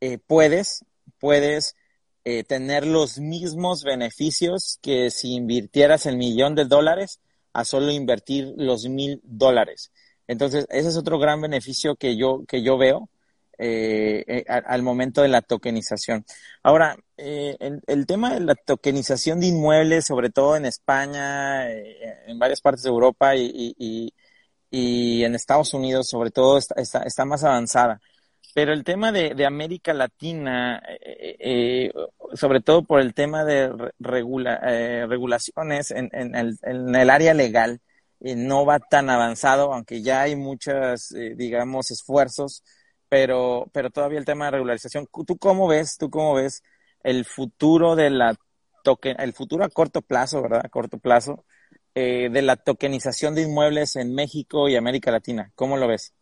eh, 0.00 0.18
puedes, 0.18 0.84
puedes 1.18 1.76
eh, 2.24 2.44
tener 2.44 2.86
los 2.86 3.18
mismos 3.18 3.84
beneficios 3.84 4.78
que 4.82 5.10
si 5.10 5.34
invirtieras 5.34 6.06
el 6.06 6.16
millón 6.16 6.54
de 6.54 6.66
dólares 6.66 7.20
a 7.54 7.64
solo 7.64 7.90
invertir 7.90 8.52
los 8.56 8.86
mil 8.86 9.20
dólares. 9.24 9.90
Entonces, 10.26 10.66
ese 10.70 10.90
es 10.90 10.96
otro 10.96 11.18
gran 11.18 11.40
beneficio 11.40 11.96
que 11.96 12.16
yo, 12.16 12.44
que 12.46 12.62
yo 12.62 12.76
veo 12.78 13.08
eh, 13.62 14.24
eh 14.26 14.44
al 14.48 14.82
momento 14.82 15.20
de 15.20 15.28
la 15.28 15.42
tokenización. 15.42 16.24
Ahora, 16.62 16.96
eh, 17.18 17.56
el, 17.86 18.06
tema 18.06 18.32
de 18.32 18.40
la 18.40 18.54
tokenización 18.54 19.40
de 19.40 19.48
inmuebles, 19.48 20.06
sobre 20.06 20.30
todo 20.30 20.56
en 20.56 20.64
España, 20.64 21.70
eh, 21.70 22.22
en 22.26 22.38
varias 22.38 22.62
partes 22.62 22.84
de 22.84 22.88
Europa 22.88 23.36
y, 23.36 24.12
en 24.72 25.34
Estados 25.34 25.74
Unidos, 25.74 26.08
sobre 26.08 26.30
todo, 26.30 26.58
está, 26.58 27.02
está, 27.04 27.24
más 27.26 27.44
avanzada. 27.44 28.00
Pero 28.54 28.72
el 28.72 28.82
tema 28.84 29.12
de, 29.12 29.44
América 29.46 29.92
Latina, 29.94 30.82
sobre 32.34 32.60
todo 32.62 32.82
por 32.84 33.00
el 33.00 33.14
tema 33.14 33.44
de 33.44 33.70
regula, 33.98 34.58
regulaciones 35.06 35.90
en 35.90 36.10
el 36.94 37.10
área 37.10 37.34
legal, 37.34 37.80
no 38.20 38.64
va 38.66 38.78
tan 38.78 39.10
avanzado, 39.10 39.72
aunque 39.72 40.02
ya 40.02 40.22
hay 40.22 40.36
muchos, 40.36 41.14
digamos, 41.36 41.90
esfuerzos 41.90 42.62
pero, 43.10 43.68
pero 43.74 43.90
todavía 43.90 44.20
el 44.20 44.24
tema 44.24 44.46
de 44.46 44.52
regularización, 44.52 45.08
¿tú 45.26 45.36
cómo 45.36 45.66
ves, 45.66 45.98
tú 45.98 46.08
cómo 46.08 46.34
ves 46.34 46.62
el 47.02 47.24
futuro 47.24 47.96
de 47.96 48.08
la 48.08 48.36
token, 48.84 49.16
el 49.20 49.34
futuro 49.34 49.64
a 49.64 49.68
corto 49.68 50.00
plazo, 50.00 50.40
¿verdad? 50.40 50.70
Corto 50.70 50.98
plazo, 50.98 51.44
eh, 51.94 52.28
de 52.30 52.40
la 52.40 52.54
tokenización 52.54 53.34
de 53.34 53.42
inmuebles 53.42 53.96
en 53.96 54.14
México 54.14 54.68
y 54.68 54.76
América 54.76 55.10
Latina. 55.10 55.50
¿Cómo 55.56 55.76
lo 55.76 55.88
ves? 55.88 56.14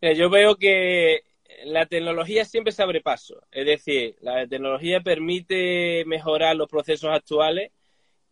yo 0.00 0.30
veo 0.30 0.54
que 0.54 1.24
la 1.64 1.86
tecnología 1.86 2.44
siempre 2.44 2.72
se 2.72 2.82
abre 2.82 3.00
paso. 3.00 3.42
Es 3.50 3.66
decir, 3.66 4.14
la 4.20 4.46
tecnología 4.46 5.00
permite 5.00 6.04
mejorar 6.06 6.54
los 6.54 6.68
procesos 6.68 7.10
actuales 7.10 7.72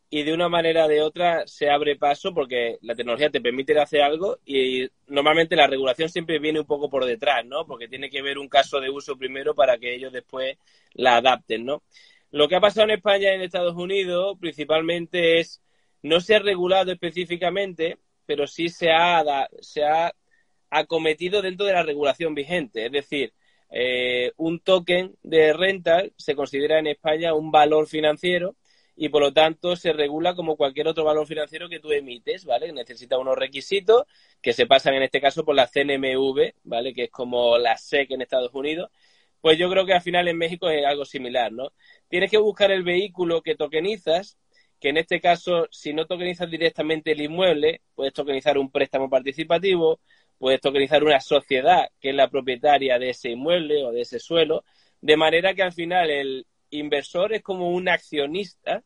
y 0.09 0.23
de 0.23 0.33
una 0.33 0.49
manera 0.49 0.87
o 0.87 0.89
de 0.89 1.03
otra 1.03 1.47
se 1.47 1.69
abre 1.69 1.97
paso 1.97 2.33
porque 2.33 2.79
la 2.83 2.95
tecnología 2.95 3.31
te 3.31 3.41
permite 3.41 3.79
hacer 3.79 4.03
algo 4.03 4.39
y 4.45 4.89
normalmente 5.09 5.57
la 5.57 5.67
regulación 5.67 6.09
siempre 6.09 6.39
viene 6.39 6.61
un 6.61 6.67
poco 6.67 6.89
por 6.89 7.05
detrás, 7.05 7.45
¿no? 7.45 7.67
Porque 7.67 7.89
tiene 7.89 8.09
que 8.09 8.23
ver 8.23 8.39
un 8.39 8.49
caso 8.49 8.81
de 8.81 8.91
uso 8.91 9.17
primero 9.17 9.55
para 9.55 9.79
que 9.79 9.95
ellos 9.95 10.13
después 10.13 10.59
la 10.95 11.17
adapten, 11.17 11.65
¿no? 11.65 11.83
Lo 12.31 12.49
que 12.49 12.57
ha 12.57 12.61
pasado 12.61 12.85
en 12.85 12.97
España 12.97 13.33
y 13.33 13.37
en 13.37 13.43
Estados 13.43 13.75
Unidos 13.75 14.37
principalmente 14.41 15.41
es 15.41 15.63
no 16.03 16.21
se 16.21 16.37
ha 16.37 16.39
regulado 16.39 16.93
específicamente, 16.93 17.99
pero 18.27 18.47
sí 18.47 18.69
se 18.69 18.91
ha, 18.91 19.49
se 19.61 19.85
ha 19.85 20.13
acometido 20.71 21.43
dentro 21.43 21.67
de 21.67 21.73
la 21.73 21.83
regulación 21.83 22.35
vigente. 22.35 22.87
Es 22.87 22.93
decir, 22.93 23.33
eh, 23.71 24.33
un 24.37 24.61
token 24.61 25.17
de 25.23 25.53
rental 25.53 26.13
se 26.17 26.37
considera 26.37 26.79
en 26.79 26.87
España 26.87 27.35
un 27.35 27.51
valor 27.51 27.89
financiero 27.89 28.55
y 28.97 29.11
por 29.11 29.21
lo 29.23 29.33
tanto 29.33 29.77
se 29.77 29.93
regula 29.93 30.35
como 30.35 30.57
cualquier 30.57 30.89
otro 30.89 31.05
valor 31.05 31.27
financiero 31.27 31.69
que 31.69 31.81
tú 31.81 31.93
emites, 31.93 32.47
¿vale? 32.47 32.73
Necesita 32.73 33.19
unos 33.19 33.37
requisitos 33.37 34.05
que 34.41 34.55
se 34.55 34.67
pasan 34.67 34.95
en 34.95 35.03
este 35.03 35.21
caso 35.21 35.45
por 35.45 35.55
la 35.55 35.67
CNMV, 35.67 36.55
¿vale? 36.65 36.95
Que 36.95 37.05
es 37.05 37.11
como 37.11 37.59
la 37.59 37.77
SEC 37.77 38.11
en 38.13 38.23
Estados 38.23 38.55
Unidos. 38.55 38.91
Pues 39.43 39.59
yo 39.59 39.71
creo 39.71 39.85
que 39.85 39.93
al 39.93 40.01
final 40.01 40.29
en 40.29 40.39
México 40.39 40.71
es 40.71 40.85
algo 40.87 41.05
similar, 41.05 41.53
¿no? 41.53 41.73
Tienes 42.09 42.31
que 42.31 42.39
buscar 42.39 42.71
el 42.71 42.83
vehículo 42.85 43.43
que 43.43 43.55
tokenizas, 43.55 44.39
que 44.81 44.89
en 44.89 44.97
este 44.97 45.21
caso, 45.21 45.69
si 45.71 45.93
no 45.93 46.07
tokenizas 46.07 46.51
directamente 46.51 47.13
el 47.13 47.21
inmueble, 47.21 47.83
puedes 47.95 48.15
tokenizar 48.15 48.57
un 48.59 48.71
préstamo 48.71 49.11
participativo, 49.11 50.01
puedes 50.39 50.61
tokenizar 50.61 51.05
una 51.05 51.21
sociedad 51.21 51.89
que 52.01 52.11
es 52.11 52.15
la 52.15 52.29
propietaria 52.29 52.99
de 52.99 53.11
ese 53.11 53.31
inmueble 53.31 53.85
o 53.85 53.93
de 53.93 54.03
ese 54.03 54.19
suelo, 54.19 54.65
de 55.03 55.17
manera 55.17 55.55
que 55.55 55.63
al 55.63 55.73
final 55.73 56.11
el, 56.11 56.47
inversor 56.71 57.33
es 57.33 57.43
como 57.43 57.71
un 57.71 57.89
accionista, 57.89 58.83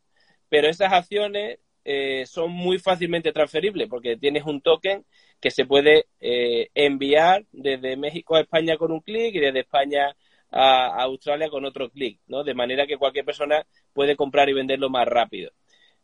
pero 0.49 0.69
esas 0.69 0.93
acciones 0.93 1.59
eh, 1.85 2.27
son 2.27 2.53
muy 2.53 2.79
fácilmente 2.79 3.33
transferibles 3.33 3.89
porque 3.89 4.17
tienes 4.17 4.45
un 4.45 4.61
token 4.61 5.05
que 5.41 5.51
se 5.51 5.65
puede 5.65 6.07
eh, 6.21 6.69
enviar 6.75 7.47
desde 7.53 7.97
México 7.97 8.37
a 8.37 8.41
España 8.41 8.77
con 8.77 8.93
un 8.93 9.01
clic 9.01 9.35
y 9.35 9.41
desde 9.41 9.61
España 9.61 10.15
a, 10.51 11.03
Australia 11.03 11.49
con 11.49 11.65
otro 11.65 11.89
clic, 11.91 12.21
¿no? 12.27 12.45
De 12.45 12.55
manera 12.55 12.87
que 12.87 12.99
cualquier 12.99 13.25
persona 13.25 13.67
puede 13.95 14.17
comprar 14.17 14.49
y 14.49 14.53
venderlo 14.53 14.91
más 14.91 15.07
rápido. 15.07 15.53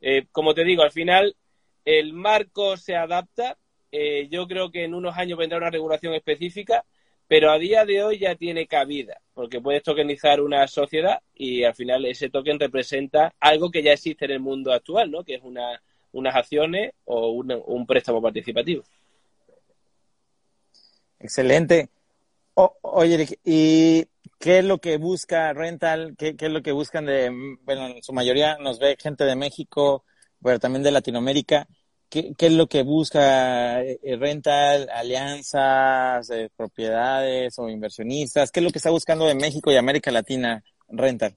Eh, 0.01 0.27
como 0.33 0.55
te 0.55 0.65
digo, 0.65 0.83
al 0.83 0.93
final 0.93 1.37
el 1.85 2.13
marco 2.13 2.77
se 2.77 2.97
adapta. 2.97 3.59
yo 4.31 4.47
creo 4.47 4.71
que 4.71 4.85
en 4.85 4.95
unos 4.95 5.17
años 5.17 5.39
vendrá 5.39 5.59
una 5.59 5.71
regulación 5.71 6.15
específica 6.15 6.85
pero 7.29 7.51
a 7.51 7.59
día 7.59 7.85
de 7.85 8.03
hoy 8.03 8.19
ya 8.19 8.37
tiene 8.37 8.67
cabida, 8.67 9.21
porque 9.35 9.61
puedes 9.61 9.83
tokenizar 9.83 10.41
una 10.41 10.67
sociedad 10.69 11.21
y 11.35 11.65
al 11.65 11.75
final 11.75 12.05
ese 12.05 12.31
token 12.31 12.61
representa 12.61 13.35
algo 13.41 13.71
que 13.71 13.83
ya 13.83 13.93
existe 13.93 14.27
en 14.27 14.33
el 14.33 14.41
mundo 14.41 14.73
actual, 14.73 15.11
¿no? 15.11 15.25
Que 15.25 15.35
es 15.37 15.43
una, 15.43 15.83
unas 16.13 16.37
acciones 16.37 16.93
o 17.05 17.31
un 17.31 17.87
préstamo 17.87 18.23
participativo. 18.23 18.85
Excelente. 21.19 21.89
oye, 22.55 23.39
¿y 23.45 24.07
qué 24.39 24.59
es 24.59 24.65
lo 24.65 24.79
que 24.79 24.97
busca 24.97 25.53
Rental? 25.53 26.15
¿Qué, 26.17 26.37
¿Qué, 26.37 26.47
es 26.47 26.53
lo 26.53 26.63
que 26.63 26.73
buscan 26.73 27.07
de, 27.07 27.31
bueno, 27.63 27.89
en 27.89 28.03
su 28.03 28.13
mayoría 28.13 28.59
nos 28.59 28.79
ve 28.79 28.97
gente 29.01 29.25
de 29.25 29.37
México, 29.37 30.05
pero 30.43 30.59
también 30.59 30.83
de 30.83 30.93
Latinoamérica? 30.93 31.67
¿Qué, 32.09 32.35
es 32.39 32.53
lo 32.53 32.69
que 32.69 32.83
busca 32.83 33.83
eh, 33.83 33.99
rental, 34.19 34.89
alianzas, 34.93 36.31
eh, 36.31 36.51
propiedades 36.57 37.59
o 37.59 37.69
inversionistas? 37.69 38.53
¿Qué 38.53 38.61
es 38.61 38.65
lo 38.65 38.71
que 38.71 38.79
está 38.79 38.91
buscando 38.91 39.27
de 39.27 39.35
México 39.35 39.73
y 39.73 39.77
América 39.77 40.11
Latina 40.11 40.63
rental? 40.89 41.37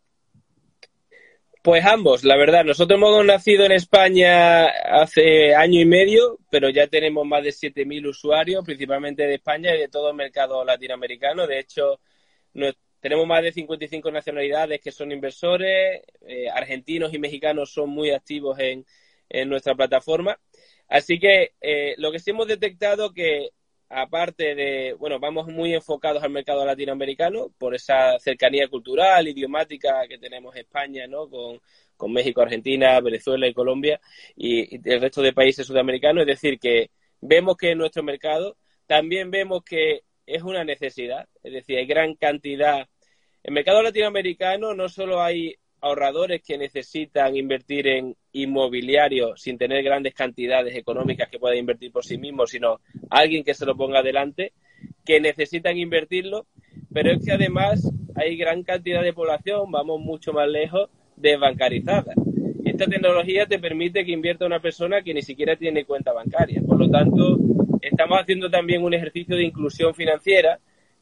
Pues 1.61 1.83
ambos, 1.85 2.23
la 2.23 2.37
verdad. 2.37 2.63
Nosotros 2.63 2.97
hemos 2.97 3.25
nacido 3.25 3.65
en 3.65 3.73
España 3.73 4.65
hace 4.65 5.53
año 5.55 5.81
y 5.81 5.85
medio, 5.85 6.37
pero 6.49 6.69
ya 6.69 6.87
tenemos 6.87 7.25
más 7.25 7.43
de 7.43 7.49
7.000 7.49 8.07
usuarios, 8.07 8.63
principalmente 8.63 9.23
de 9.23 9.35
España 9.35 9.75
y 9.75 9.79
de 9.79 9.89
todo 9.89 10.09
el 10.09 10.15
mercado 10.15 10.63
latinoamericano. 10.63 11.47
De 11.47 11.59
hecho, 11.59 11.99
tenemos 13.01 13.27
más 13.27 13.43
de 13.43 13.51
55 13.51 14.09
nacionalidades 14.09 14.79
que 14.81 14.91
son 14.91 15.11
inversores. 15.11 16.01
Eh, 16.27 16.49
argentinos 16.49 17.13
y 17.13 17.19
mexicanos 17.19 17.73
son 17.73 17.89
muy 17.89 18.11
activos 18.11 18.57
en, 18.59 18.85
en 19.27 19.49
nuestra 19.49 19.75
plataforma. 19.75 20.39
Así 20.89 21.19
que 21.19 21.51
eh, 21.61 21.95
lo 21.97 22.11
que 22.11 22.19
sí 22.19 22.31
hemos 22.31 22.47
detectado 22.47 23.13
que 23.13 23.51
aparte 23.89 24.55
de, 24.55 24.93
bueno, 24.93 25.19
vamos 25.19 25.47
muy 25.47 25.73
enfocados 25.73 26.23
al 26.23 26.29
mercado 26.31 26.65
latinoamericano 26.65 27.49
por 27.57 27.75
esa 27.75 28.19
cercanía 28.19 28.67
cultural, 28.67 29.27
idiomática 29.27 30.07
que 30.07 30.17
tenemos 30.19 30.55
España, 30.55 31.07
¿no? 31.07 31.29
Con, 31.29 31.59
México, 32.13 32.41
Argentina, 32.41 32.99
Venezuela 33.01 33.45
y 33.47 33.53
Colombia 33.53 33.99
y, 34.35 34.75
el 34.89 35.01
resto 35.01 35.21
de 35.21 35.33
países 35.33 35.67
sudamericanos. 35.67 36.21
Es 36.21 36.27
decir, 36.27 36.57
que 36.59 36.91
vemos 37.19 37.57
que 37.57 37.71
en 37.71 37.77
nuestro 37.77 38.03
mercado 38.03 38.55
también 38.87 39.29
vemos 39.31 39.63
que 39.63 40.03
es 40.25 40.41
una 40.43 40.63
necesidad. 40.63 41.27
Es 41.43 41.53
decir, 41.53 41.77
hay 41.77 41.85
gran 41.85 42.15
cantidad. 42.15 42.79
En 42.79 42.87
el 43.43 43.53
mercado 43.53 43.83
latinoamericano 43.83 44.73
no 44.73 44.87
solo 44.87 45.21
hay 45.21 45.55
ahorradores 45.81 46.41
que 46.41 46.57
necesitan 46.57 47.35
invertir 47.35 47.87
en 47.87 48.15
inmobiliario 48.33 49.35
sin 49.37 49.57
tener 49.57 49.83
grandes 49.83 50.13
cantidades 50.13 50.75
económicas 50.75 51.29
que 51.29 51.39
puedan 51.39 51.57
invertir 51.57 51.91
por 51.91 52.05
sí 52.05 52.17
mismos, 52.17 52.51
sino 52.51 52.79
alguien 53.09 53.43
que 53.43 53.53
se 53.53 53.65
lo 53.65 53.75
ponga 53.75 53.99
adelante, 53.99 54.53
que 55.05 55.19
necesitan 55.19 55.77
invertirlo, 55.77 56.45
pero 56.93 57.11
es 57.11 57.25
que 57.25 57.31
además 57.31 57.91
hay 58.15 58.37
gran 58.37 58.63
cantidad 58.63 59.01
de 59.01 59.13
población, 59.13 59.71
vamos 59.71 59.99
mucho 59.99 60.33
más 60.33 60.47
lejos, 60.47 60.89
desbancarizada. 61.15 62.13
Esta 62.65 62.85
tecnología 62.85 63.45
te 63.45 63.59
permite 63.59 64.05
que 64.05 64.11
invierta 64.11 64.45
una 64.45 64.59
persona 64.59 65.01
que 65.01 65.13
ni 65.13 65.21
siquiera 65.21 65.55
tiene 65.55 65.85
cuenta 65.85 66.13
bancaria. 66.13 66.61
Por 66.65 66.79
lo 66.79 66.89
tanto, 66.89 67.37
estamos 67.81 68.19
haciendo 68.19 68.49
también 68.49 68.83
un 68.83 68.93
ejercicio 68.93 69.35
de 69.35 69.43
inclusión 69.43 69.93
financiera 69.93 70.59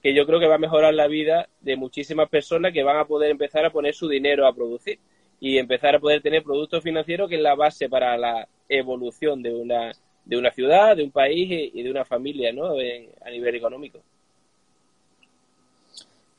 que 0.08 0.14
yo 0.14 0.26
creo 0.26 0.40
que 0.40 0.48
va 0.48 0.56
a 0.56 0.58
mejorar 0.58 0.94
la 0.94 1.08
vida 1.08 1.50
de 1.60 1.76
muchísimas 1.76 2.30
personas 2.30 2.72
que 2.72 2.82
van 2.82 2.96
a 2.96 3.04
poder 3.04 3.30
empezar 3.30 3.66
a 3.66 3.74
poner 3.74 3.94
su 3.94 4.08
dinero 4.08 4.48
a 4.48 4.56
producir 4.56 5.00
y 5.42 5.58
empezar 5.58 5.96
a 5.96 6.00
poder 6.00 6.22
tener 6.22 6.44
productos 6.44 6.82
financieros 6.82 7.28
que 7.28 7.36
es 7.36 7.42
la 7.42 7.56
base 7.56 7.90
para 7.90 8.18
la 8.18 8.48
evolución 8.70 9.44
de 9.44 9.54
una, 9.54 9.92
de 10.24 10.38
una 10.38 10.50
ciudad, 10.52 10.96
de 10.96 11.04
un 11.04 11.12
país 11.12 11.72
y 11.74 11.84
de 11.84 11.92
una 11.92 12.06
familia 12.06 12.54
¿no? 12.54 12.68
a 12.70 13.30
nivel 13.30 13.56
económico. 13.56 14.00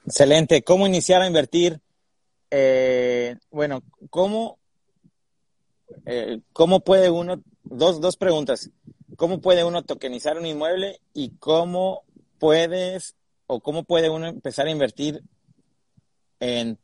Excelente. 0.07 0.63
¿Cómo 0.63 0.87
iniciar 0.87 1.21
a 1.21 1.27
invertir? 1.27 1.79
Eh, 2.51 3.37
bueno, 3.51 3.83
¿cómo, 4.09 4.57
eh, 6.07 6.39
¿cómo 6.55 6.81
puede 6.81 7.11
uno? 7.11 7.43
Dos, 7.65 8.01
dos 8.01 8.17
preguntas. 8.17 8.71
cómo 9.17 9.43
puede 9.43 9.63
uno 9.63 9.83
tokenizar 9.83 10.39
un 10.39 10.47
inmueble 10.47 11.01
y 11.13 11.33
cómo 11.39 12.05
puedes 12.39 13.18
o 13.49 13.61
cómo 13.61 13.83
puede 13.83 14.09
uno 14.09 14.29
empezar 14.29 14.69
a 14.69 14.71
invertir 14.71 15.21
en 16.39 16.79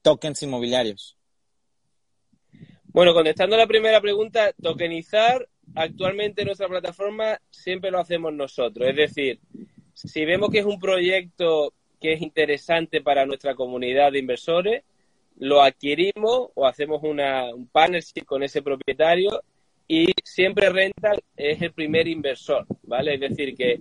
tokens 0.00 0.42
inmobiliarios? 0.42 1.18
Bueno, 2.84 3.12
contestando 3.12 3.56
a 3.56 3.58
la 3.58 3.66
primera 3.66 4.00
pregunta, 4.00 4.52
tokenizar 4.62 5.46
actualmente 5.74 6.42
en 6.42 6.46
nuestra 6.46 6.68
plataforma 6.68 7.38
siempre 7.50 7.90
lo 7.90 7.98
hacemos 7.98 8.32
nosotros. 8.32 8.88
Es 8.88 8.96
decir, 8.96 9.40
si 9.92 10.24
vemos 10.24 10.50
que 10.50 10.60
es 10.60 10.64
un 10.64 10.78
proyecto 10.78 11.74
que 12.00 12.14
es 12.14 12.22
interesante 12.22 13.02
para 13.02 13.26
nuestra 13.26 13.54
comunidad 13.54 14.12
de 14.12 14.20
inversores, 14.20 14.84
lo 15.38 15.60
adquirimos 15.60 16.50
o 16.54 16.66
hacemos 16.66 17.02
una, 17.02 17.52
un 17.54 17.66
partnership 17.66 18.24
con 18.24 18.42
ese 18.42 18.62
propietario 18.62 19.42
y 19.88 20.12
siempre 20.24 20.70
Rental 20.70 21.22
es 21.36 21.60
el 21.60 21.72
primer 21.72 22.08
inversor, 22.08 22.64
¿vale? 22.84 23.14
Es 23.14 23.20
decir, 23.20 23.54
que 23.54 23.80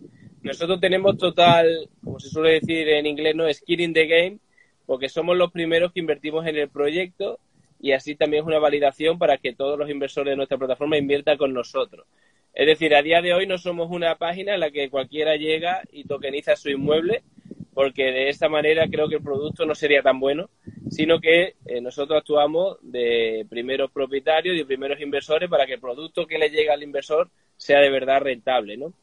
nosotros 0.50 0.80
tenemos 0.80 1.18
total, 1.18 1.90
como 2.04 2.20
se 2.20 2.30
suele 2.30 2.60
decir 2.60 2.88
en 2.90 3.06
inglés, 3.06 3.36
no 3.36 3.52
skin 3.52 3.80
in 3.80 3.94
the 3.94 4.06
game, 4.06 4.40
porque 4.86 5.10
somos 5.10 5.36
los 5.38 5.52
primeros 5.52 5.92
que 5.92 6.00
invertimos 6.00 6.46
en 6.48 6.56
el 6.58 6.70
proyecto 6.70 7.40
y 7.80 7.92
así 7.92 8.16
también 8.16 8.44
es 8.44 8.48
una 8.48 8.60
validación 8.60 9.18
para 9.18 9.38
que 9.38 9.54
todos 9.54 9.78
los 9.78 9.90
inversores 9.90 10.32
de 10.32 10.36
nuestra 10.36 10.58
plataforma 10.58 10.98
inviertan 10.98 11.38
con 11.38 11.54
nosotros. 11.54 12.06
Es 12.54 12.68
decir, 12.68 12.96
a 12.96 13.02
día 13.02 13.22
de 13.22 13.34
hoy 13.34 13.48
no 13.48 13.58
somos 13.58 13.92
una 13.92 14.16
página 14.16 14.54
en 14.54 14.62
la 14.62 14.72
que 14.72 14.90
cualquiera 14.90 15.36
llega 15.36 15.82
y 15.92 16.06
tokeniza 16.06 16.56
su 16.56 16.70
inmueble, 16.70 17.24
porque 17.74 18.06
de 18.06 18.30
esta 18.30 18.48
manera 18.48 18.88
creo 18.90 19.10
que 19.10 19.16
el 19.16 19.22
producto 19.22 19.66
no 19.66 19.76
sería 19.76 20.02
tan 20.02 20.20
bueno, 20.20 20.50
sino 20.90 21.20
que 21.20 21.56
eh, 21.66 21.82
nosotros 21.82 22.20
actuamos 22.20 22.78
de 22.82 23.46
primeros 23.50 23.92
propietarios 23.92 24.58
y 24.58 24.64
primeros 24.64 25.02
inversores 25.02 25.50
para 25.50 25.66
que 25.66 25.74
el 25.74 25.82
producto 25.82 26.26
que 26.26 26.38
le 26.38 26.50
llegue 26.50 26.70
al 26.70 26.84
inversor 26.84 27.30
sea 27.58 27.82
de 27.82 27.90
verdad 27.90 28.22
rentable, 28.22 28.78
¿no? 28.78 28.94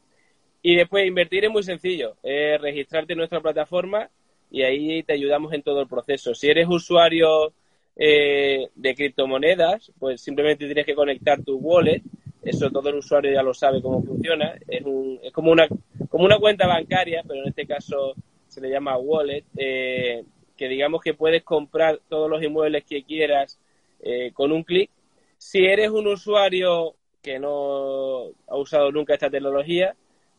Y 0.65 0.77
después 0.77 1.05
invertir 1.05 1.43
es 1.43 1.51
muy 1.51 1.61
sencillo, 1.61 2.15
es 2.23 2.59
registrarte 2.61 3.11
en 3.11 3.17
nuestra 3.17 3.41
plataforma 3.41 4.09
y 4.49 4.61
ahí 4.63 5.03
te 5.03 5.11
ayudamos 5.11 5.51
en 5.51 5.61
todo 5.61 5.81
el 5.81 5.89
proceso. 5.89 6.33
Si 6.33 6.47
eres 6.47 6.67
usuario 6.69 7.51
eh, 7.97 8.69
de 8.73 8.95
criptomonedas, 8.95 9.91
pues 9.99 10.21
simplemente 10.21 10.65
tienes 10.65 10.85
que 10.85 10.95
conectar 10.95 11.43
tu 11.43 11.57
wallet, 11.57 12.01
eso 12.41 12.71
todo 12.71 12.87
el 12.89 12.95
usuario 12.95 13.33
ya 13.33 13.43
lo 13.43 13.53
sabe 13.53 13.81
cómo 13.81 14.01
funciona, 14.03 14.55
es, 14.65 14.83
un, 14.85 15.19
es 15.21 15.33
como, 15.33 15.51
una, 15.51 15.67
como 16.07 16.23
una 16.23 16.39
cuenta 16.39 16.65
bancaria, 16.65 17.23
pero 17.27 17.41
en 17.41 17.49
este 17.49 17.67
caso 17.67 18.15
se 18.47 18.61
le 18.61 18.69
llama 18.69 18.97
wallet, 18.97 19.43
eh, 19.57 20.23
que 20.55 20.69
digamos 20.69 21.01
que 21.01 21.13
puedes 21.13 21.43
comprar 21.43 21.99
todos 22.07 22.29
los 22.29 22.41
inmuebles 22.41 22.85
que 22.85 23.03
quieras 23.03 23.59
eh, 24.01 24.31
con 24.31 24.53
un 24.53 24.63
clic. 24.63 24.89
Si 25.37 25.65
eres 25.65 25.89
un 25.89 26.07
usuario 26.07 26.95
que 27.21 27.37
no 27.37 28.27
ha 28.47 28.55
usado 28.55 28.93
nunca 28.93 29.13
esta 29.13 29.29
tecnología, 29.29 29.93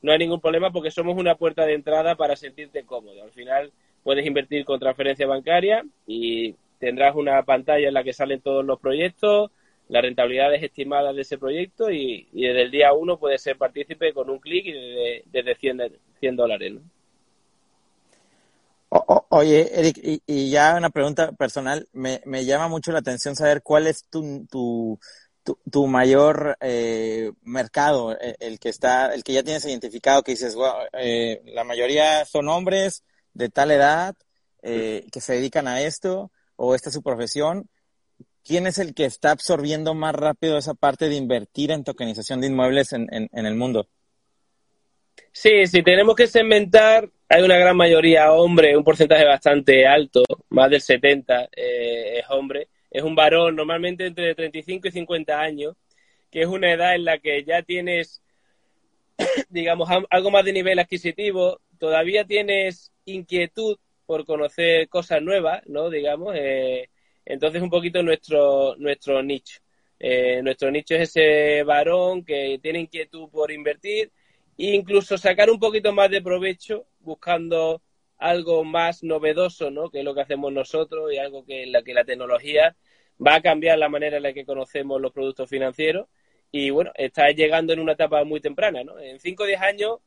no 0.04 0.12
hay 0.12 0.18
ningún 0.18 0.40
problema 0.40 0.70
porque 0.70 0.90
somos 0.90 1.16
una 1.16 1.34
puerta 1.34 1.64
de 1.64 1.72
entrada 1.72 2.14
para 2.14 2.36
sentirte 2.36 2.84
cómodo. 2.84 3.22
Al 3.22 3.30
final 3.30 3.72
puedes 4.02 4.26
invertir 4.26 4.66
con 4.66 4.78
transferencia 4.78 5.26
bancaria 5.26 5.82
y 6.06 6.54
tendrás 6.78 7.16
una 7.16 7.42
pantalla 7.42 7.88
en 7.88 7.94
la 7.94 8.04
que 8.04 8.12
salen 8.12 8.42
todos 8.42 8.62
los 8.66 8.78
proyectos, 8.78 9.50
las 9.88 10.02
rentabilidades 10.02 10.62
estimadas 10.62 11.16
de 11.16 11.22
ese 11.22 11.38
proyecto 11.38 11.90
y, 11.90 12.28
desde 12.34 12.60
el 12.60 12.70
día 12.70 12.92
uno 12.92 13.18
puedes 13.18 13.40
ser 13.40 13.56
partícipe 13.56 14.12
con 14.12 14.28
un 14.28 14.40
clic 14.40 14.66
y 14.66 14.72
desde, 14.72 15.22
desde 15.32 15.54
100, 15.54 15.92
100 16.20 16.36
dólares. 16.36 16.74
¿no? 16.74 16.80
oye, 19.30 19.70
Eric, 19.72 20.20
y, 20.26 20.50
ya 20.50 20.76
una 20.76 20.90
pregunta 20.90 21.32
personal, 21.32 21.88
me, 21.92 22.20
llama 22.44 22.68
mucho 22.68 22.92
la 22.92 22.98
atención 22.98 23.34
saber 23.34 23.62
cuál 23.62 23.86
es 23.86 24.04
tu, 24.10 24.98
tu, 25.44 25.86
mayor 25.86 26.56
eh, 26.60 27.32
mercado, 27.42 28.12
e, 28.12 28.36
el, 28.40 28.58
que 28.58 28.68
está, 28.70 29.14
el 29.14 29.22
que 29.22 29.34
ya 29.34 29.42
tienes 29.42 29.64
identificado, 29.66 30.22
que 30.22 30.32
dices, 30.32 30.56
eh, 30.92 31.42
la 31.46 31.64
mayoría 31.64 32.24
son 32.24 32.48
hombres 32.48 33.04
de 33.34 33.48
tal 33.48 33.70
edad 33.70 34.16
eh, 34.62 35.06
que 35.12 35.20
se 35.20 35.34
dedican 35.34 35.68
a 35.68 35.82
esto 35.82 36.30
o 36.56 36.74
esta 36.74 36.88
es 36.88 36.94
su 36.94 37.02
profesión. 37.02 37.68
¿Quién 38.44 38.66
es 38.66 38.78
el 38.78 38.94
que 38.94 39.04
está 39.04 39.30
absorbiendo 39.30 39.94
más 39.94 40.14
rápido 40.14 40.58
esa 40.58 40.74
parte 40.74 41.08
de 41.08 41.16
invertir 41.16 41.70
en 41.70 41.84
tokenización 41.84 42.40
de 42.40 42.48
inmuebles 42.48 42.92
en, 42.92 43.08
en, 43.12 43.28
en 43.32 43.46
el 43.46 43.54
mundo? 43.54 43.88
Sí, 45.32 45.66
si 45.66 45.82
tenemos 45.82 46.14
que 46.14 46.26
segmentar, 46.26 47.08
hay 47.28 47.42
una 47.42 47.56
gran 47.56 47.76
mayoría 47.76 48.32
hombre, 48.32 48.76
un 48.76 48.84
porcentaje 48.84 49.24
bastante 49.24 49.86
alto, 49.86 50.22
más 50.50 50.70
del 50.70 50.80
70 50.80 51.48
eh, 51.56 52.18
es 52.20 52.24
hombre. 52.30 52.68
Es 52.94 53.02
un 53.02 53.16
varón 53.16 53.56
normalmente 53.56 54.06
entre 54.06 54.36
35 54.36 54.86
y 54.86 54.92
50 54.92 55.40
años, 55.40 55.74
que 56.30 56.42
es 56.42 56.46
una 56.46 56.72
edad 56.72 56.94
en 56.94 57.04
la 57.04 57.18
que 57.18 57.42
ya 57.42 57.60
tienes, 57.62 58.22
digamos, 59.50 59.90
algo 60.08 60.30
más 60.30 60.44
de 60.44 60.52
nivel 60.52 60.78
adquisitivo, 60.78 61.60
todavía 61.80 62.24
tienes 62.24 62.92
inquietud 63.04 63.78
por 64.06 64.24
conocer 64.24 64.88
cosas 64.88 65.20
nuevas, 65.22 65.62
¿no? 65.66 65.90
Digamos, 65.90 66.36
eh, 66.36 66.88
entonces 67.24 67.62
un 67.62 67.70
poquito 67.70 68.00
nuestro, 68.04 68.76
nuestro 68.76 69.24
nicho. 69.24 69.60
Eh, 69.98 70.40
nuestro 70.44 70.70
nicho 70.70 70.94
es 70.94 71.10
ese 71.16 71.64
varón 71.64 72.24
que 72.24 72.60
tiene 72.62 72.78
inquietud 72.78 73.28
por 73.28 73.50
invertir 73.50 74.12
e 74.56 74.66
incluso 74.72 75.18
sacar 75.18 75.50
un 75.50 75.58
poquito 75.58 75.92
más 75.92 76.10
de 76.10 76.22
provecho 76.22 76.86
buscando 77.00 77.82
algo 78.24 78.64
más 78.64 79.02
novedoso, 79.02 79.70
¿no? 79.70 79.90
Que 79.90 79.98
es 79.98 80.04
lo 80.04 80.14
que 80.14 80.22
hacemos 80.22 80.50
nosotros 80.52 81.12
y 81.12 81.18
algo 81.18 81.44
que 81.44 81.66
la 81.66 81.82
que 81.82 81.92
la 81.92 82.04
tecnología 82.04 82.74
va 83.24 83.36
a 83.36 83.42
cambiar 83.42 83.78
la 83.78 83.90
manera 83.90 84.16
en 84.16 84.22
la 84.22 84.32
que 84.32 84.46
conocemos 84.46 85.00
los 85.00 85.12
productos 85.12 85.48
financieros 85.50 86.08
y 86.50 86.70
bueno, 86.70 86.90
está 86.94 87.30
llegando 87.32 87.72
en 87.74 87.80
una 87.80 87.92
etapa 87.92 88.24
muy 88.24 88.40
temprana, 88.40 88.82
¿no? 88.82 88.98
En 88.98 89.20
5 89.20 89.42
o 89.42 89.46
10 89.46 89.60
años 89.60 89.98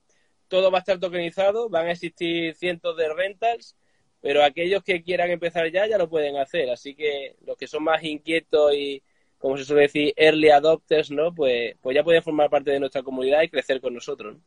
todo 0.47 0.71
va 0.71 0.80
a 0.80 0.82
estar 0.82 0.99
tokenizado, 0.99 1.69
van 1.69 1.88
a 1.88 1.91
existir 1.91 2.56
cientos 2.56 2.97
de 2.97 3.13
rentals, 3.13 3.75
pero 4.21 4.43
aquellos 4.43 4.84
que 4.84 5.03
quieran 5.03 5.30
empezar 5.30 5.71
ya 5.71 5.86
ya 5.88 5.97
lo 5.99 6.10
pueden 6.10 6.38
hacer, 6.38 6.69
así 6.71 6.95
que 6.95 7.36
los 7.45 7.58
que 7.58 7.67
son 7.67 7.84
más 7.84 8.03
inquietos 8.03 8.73
y 8.73 9.03
como 9.38 9.58
se 9.58 9.65
suele 9.65 9.84
decir, 9.84 10.13
early 10.17 10.49
adopters, 10.49 11.12
¿no? 11.12 11.36
Pues, 11.36 11.75
pues 11.82 11.95
ya 11.95 12.03
pueden 12.03 12.23
formar 12.23 12.49
parte 12.49 12.71
de 12.71 12.80
nuestra 12.80 13.03
comunidad 13.03 13.43
y 13.43 13.49
crecer 13.49 13.80
con 13.82 13.93
nosotros. 13.93 14.36
¿no? 14.36 14.41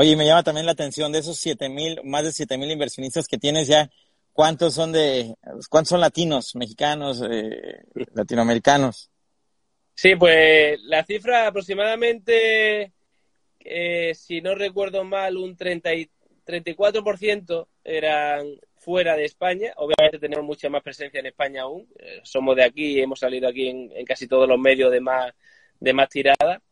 Oye, 0.00 0.14
me 0.14 0.24
llama 0.24 0.44
también 0.44 0.64
la 0.64 0.70
atención 0.70 1.10
de 1.10 1.18
esos 1.18 1.40
siete 1.40 1.68
mil, 1.68 2.00
más 2.04 2.22
de 2.22 2.30
siete 2.30 2.56
mil 2.56 2.70
inversionistas 2.70 3.26
que 3.26 3.36
tienes 3.36 3.66
ya, 3.66 3.90
¿cuántos 4.32 4.72
son 4.74 4.92
de, 4.92 5.34
cuántos 5.68 5.88
son 5.88 6.00
latinos, 6.00 6.54
mexicanos, 6.54 7.20
eh, 7.28 7.82
latinoamericanos? 8.14 9.10
Sí, 9.96 10.14
pues 10.14 10.80
la 10.82 11.04
cifra 11.04 11.48
aproximadamente, 11.48 12.92
eh, 13.58 14.14
si 14.14 14.40
no 14.40 14.54
recuerdo 14.54 15.02
mal, 15.02 15.36
un 15.36 15.56
30 15.56 15.92
y, 15.94 16.08
34% 16.46 17.66
eran 17.82 18.46
fuera 18.76 19.16
de 19.16 19.24
España. 19.24 19.72
Obviamente 19.78 20.20
tenemos 20.20 20.46
mucha 20.46 20.70
más 20.70 20.84
presencia 20.84 21.18
en 21.18 21.26
España 21.26 21.62
aún. 21.62 21.88
Eh, 21.98 22.20
somos 22.22 22.54
de 22.54 22.62
aquí 22.62 23.00
hemos 23.00 23.18
salido 23.18 23.48
aquí 23.48 23.68
en, 23.68 24.04
casi 24.06 24.28
todos 24.28 24.48
los 24.48 24.60
medios 24.60 24.92
de 24.92 25.00
más, 25.00 25.34
de 25.80 25.92
más 25.92 26.08
tirada. 26.08 26.62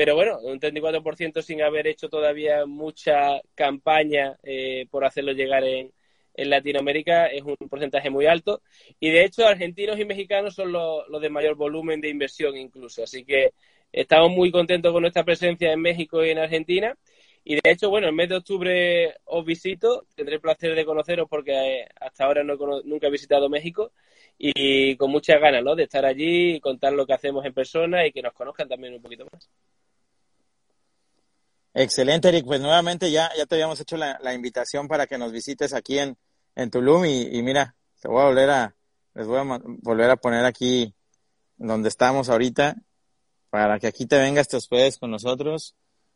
Pero 0.00 0.14
bueno, 0.14 0.38
un 0.40 0.58
34% 0.58 1.42
sin 1.42 1.60
haber 1.60 1.86
hecho 1.86 2.08
todavía 2.08 2.64
mucha 2.64 3.38
campaña 3.54 4.38
eh, 4.42 4.86
por 4.90 5.04
hacerlo 5.04 5.32
llegar 5.32 5.62
en, 5.64 5.92
Latinoamérica 6.36 7.26
es 7.26 7.42
un 7.42 7.54
porcentaje 7.68 8.08
muy 8.08 8.24
alto. 8.24 8.62
Y 8.98 9.10
de 9.10 9.24
hecho, 9.24 9.46
argentinos 9.46 9.98
y 9.98 10.06
mexicanos 10.06 10.54
son 10.54 10.72
los, 10.72 11.06
los 11.10 11.20
de 11.20 11.28
mayor 11.28 11.54
volumen 11.54 12.00
de 12.00 12.08
inversión 12.08 12.56
incluso. 12.56 13.02
Así 13.02 13.26
que 13.26 13.52
estamos 13.92 14.30
muy 14.30 14.50
contentos 14.50 14.90
con 14.90 15.02
nuestra 15.02 15.22
presencia 15.22 15.70
en 15.70 15.82
México 15.82 16.24
y 16.24 16.30
en 16.30 16.38
Argentina. 16.38 16.96
Y 17.44 17.56
de 17.56 17.70
hecho, 17.70 17.90
bueno, 17.90 18.06
el 18.08 18.14
mes 18.14 18.30
de 18.30 18.36
octubre 18.36 19.14
os 19.26 19.44
visito, 19.44 20.06
tendré 20.14 20.36
el 20.36 20.40
placer 20.40 20.74
de 20.74 20.86
conoceros 20.86 21.28
porque 21.28 21.52
eh, 21.52 21.88
hasta 22.00 22.24
ahora 22.24 22.42
no 22.42 22.56
nunca 22.84 23.08
he 23.08 23.10
visitado 23.10 23.50
México 23.50 23.92
y 24.38 24.96
con 24.96 25.10
muchas 25.10 25.38
ganas, 25.40 25.62
¿no? 25.62 25.74
De 25.76 25.82
estar 25.84 26.06
allí 26.06 26.54
y 26.54 26.60
contar 26.60 26.94
lo 26.94 27.06
que 27.06 27.12
hacemos 27.12 27.44
en 27.44 27.52
persona 27.52 28.06
y 28.06 28.12
que 28.12 28.22
nos 28.22 28.32
conozcan 28.32 28.68
también 28.68 28.94
un 28.94 29.02
poquito 29.02 29.26
más. 29.30 29.50
Excelente, 31.74 32.28
Eric. 32.28 32.44
Pues 32.44 32.60
nuevamente 32.60 33.10
ya, 33.10 33.30
ya 33.36 33.46
te 33.46 33.54
habíamos 33.54 33.80
hecho 33.80 33.96
la, 33.96 34.34
invitación 34.34 34.88
para 34.88 35.06
que 35.06 35.18
nos 35.18 35.32
visites 35.32 35.72
aquí 35.72 35.98
en, 35.98 36.16
en 36.56 36.70
Tulum 36.70 37.04
y, 37.04 37.42
mira, 37.42 37.74
te 38.00 38.08
voy 38.08 38.22
a 38.22 38.26
volver 38.26 38.50
a, 38.50 38.74
les 39.14 39.26
voy 39.26 39.38
a 39.38 39.60
volver 39.64 40.10
a 40.10 40.16
poner 40.16 40.44
aquí 40.44 40.94
donde 41.56 41.88
estamos 41.88 42.28
ahorita 42.28 42.76
para 43.50 43.78
que 43.78 43.86
aquí 43.86 44.06
te 44.06 44.18
vengas, 44.18 44.48
te 44.48 44.56
hospedes 44.56 44.98
con 44.98 45.10
nosotros 45.10 45.74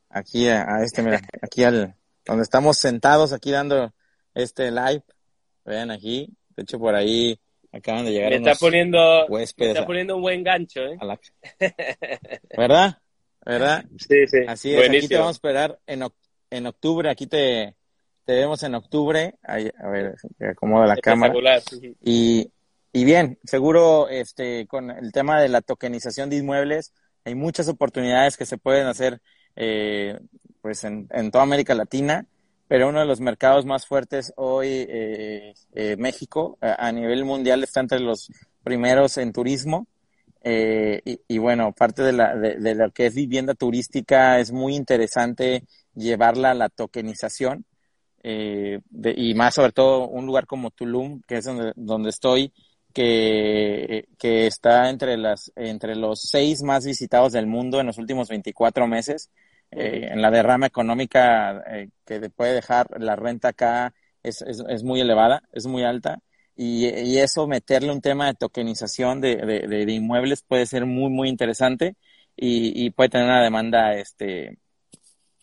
aquí 0.08 0.48
a, 0.48 0.82
este, 0.82 1.02
mira, 1.02 1.20
aquí 1.42 1.64
al, 1.64 1.96
donde 2.24 2.42
estamos 2.42 2.78
sentados 2.78 3.32
aquí 3.32 3.50
dando 3.50 3.92
este 4.34 4.70
live. 4.70 5.02
Vean 5.64 5.90
aquí, 5.90 6.28
de 6.56 6.62
hecho 6.62 6.78
por 6.78 6.94
ahí 6.94 7.38
acaban 7.72 8.04
de 8.04 8.12
llegar 8.12 8.30
me 8.30 8.36
está 8.36 8.54
poniendo, 8.54 9.26
está 9.38 9.86
poniendo 9.86 10.16
un 10.16 10.22
buen 10.22 10.44
gancho, 10.44 10.80
¿eh? 10.82 10.98
¿Verdad? 12.56 12.98
¿Verdad? 13.44 13.84
Sí, 13.98 14.26
sí. 14.26 14.38
Así 14.46 14.74
es, 14.74 14.88
aquí 14.88 15.08
te 15.08 15.16
vamos 15.16 15.28
a 15.28 15.32
esperar 15.32 15.78
en, 15.86 16.02
en 16.50 16.66
octubre, 16.66 17.10
aquí 17.10 17.26
te, 17.26 17.74
te 18.24 18.32
vemos 18.32 18.62
en 18.62 18.74
octubre. 18.74 19.34
Ahí, 19.42 19.70
a 19.78 19.88
ver, 19.88 20.14
se 20.38 20.46
acomoda 20.46 20.86
la 20.86 20.96
cámara. 20.96 21.34
Y, 22.02 22.50
y 22.92 23.04
bien, 23.04 23.38
seguro 23.44 24.08
este 24.08 24.66
con 24.66 24.90
el 24.90 25.12
tema 25.12 25.40
de 25.40 25.48
la 25.48 25.60
tokenización 25.60 26.30
de 26.30 26.36
inmuebles, 26.36 26.92
hay 27.24 27.34
muchas 27.34 27.68
oportunidades 27.68 28.36
que 28.36 28.46
se 28.46 28.58
pueden 28.58 28.86
hacer 28.86 29.20
eh, 29.56 30.18
pues 30.60 30.84
en, 30.84 31.08
toda 31.30 31.44
América 31.44 31.74
Latina, 31.74 32.26
pero 32.68 32.88
uno 32.88 33.00
de 33.00 33.06
los 33.06 33.20
mercados 33.20 33.66
más 33.66 33.86
fuertes 33.86 34.32
hoy, 34.36 34.86
eh, 34.88 35.54
eh, 35.74 35.96
México, 35.98 36.58
a, 36.60 36.90
nivel 36.92 37.24
mundial 37.24 37.62
está 37.62 37.80
entre 37.80 38.00
los 38.00 38.30
primeros 38.62 39.18
en 39.18 39.32
turismo. 39.32 39.86
Y, 40.44 41.38
bueno, 41.38 41.72
parte 41.72 42.02
de, 42.02 42.12
la, 42.12 42.36
de, 42.36 42.74
lo 42.74 42.90
que 42.90 43.06
es 43.06 43.14
vivienda 43.14 43.54
turística 43.54 44.38
es 44.38 44.52
muy 44.52 44.76
interesante 44.76 45.64
llevarla 45.94 46.50
a 46.50 46.54
la 46.54 46.68
tokenización. 46.68 47.64
y 48.22 49.34
más 49.34 49.54
sobre 49.54 49.72
todo 49.72 50.08
un 50.08 50.26
lugar 50.26 50.46
como 50.46 50.70
Tulum, 50.70 51.22
que 51.26 51.38
es 51.38 51.44
donde, 51.44 51.72
donde 51.76 52.10
estoy, 52.10 52.52
que, 52.94 54.08
que 54.18 54.46
está 54.46 54.88
entre, 54.88 55.18
las, 55.18 55.52
entre 55.56 55.96
los 55.96 56.20
seis 56.22 56.62
más 56.62 56.86
visitados 56.86 57.32
del 57.32 57.46
mundo 57.46 57.80
en 57.80 57.86
los 57.86 57.98
últimos 57.98 58.28
24 58.28 58.86
meses. 58.86 59.30
Eh, 59.70 60.08
en 60.12 60.22
la 60.22 60.30
derrama 60.30 60.66
económica 60.66 61.62
eh, 61.66 61.90
que 62.06 62.30
puede 62.30 62.54
dejar 62.54 62.88
la 63.00 63.16
renta 63.16 63.48
acá 63.48 63.92
es, 64.22 64.40
es 64.42 64.84
muy 64.84 65.00
elevada, 65.00 65.42
es 65.52 65.66
muy 65.66 65.82
alta. 65.82 66.20
Y, 66.56 66.86
y, 66.86 67.18
eso, 67.18 67.46
meterle 67.48 67.90
un 67.90 68.00
tema 68.00 68.26
de 68.26 68.34
tokenización 68.34 69.20
de, 69.20 69.36
de, 69.36 69.66
de, 69.66 69.92
inmuebles 69.92 70.42
puede 70.42 70.66
ser 70.66 70.86
muy, 70.86 71.10
muy 71.10 71.28
interesante 71.28 71.96
y, 72.36 72.84
y 72.86 72.90
puede 72.90 73.08
tener 73.10 73.26
una 73.26 73.42
demanda 73.42 73.94
este, 73.94 74.58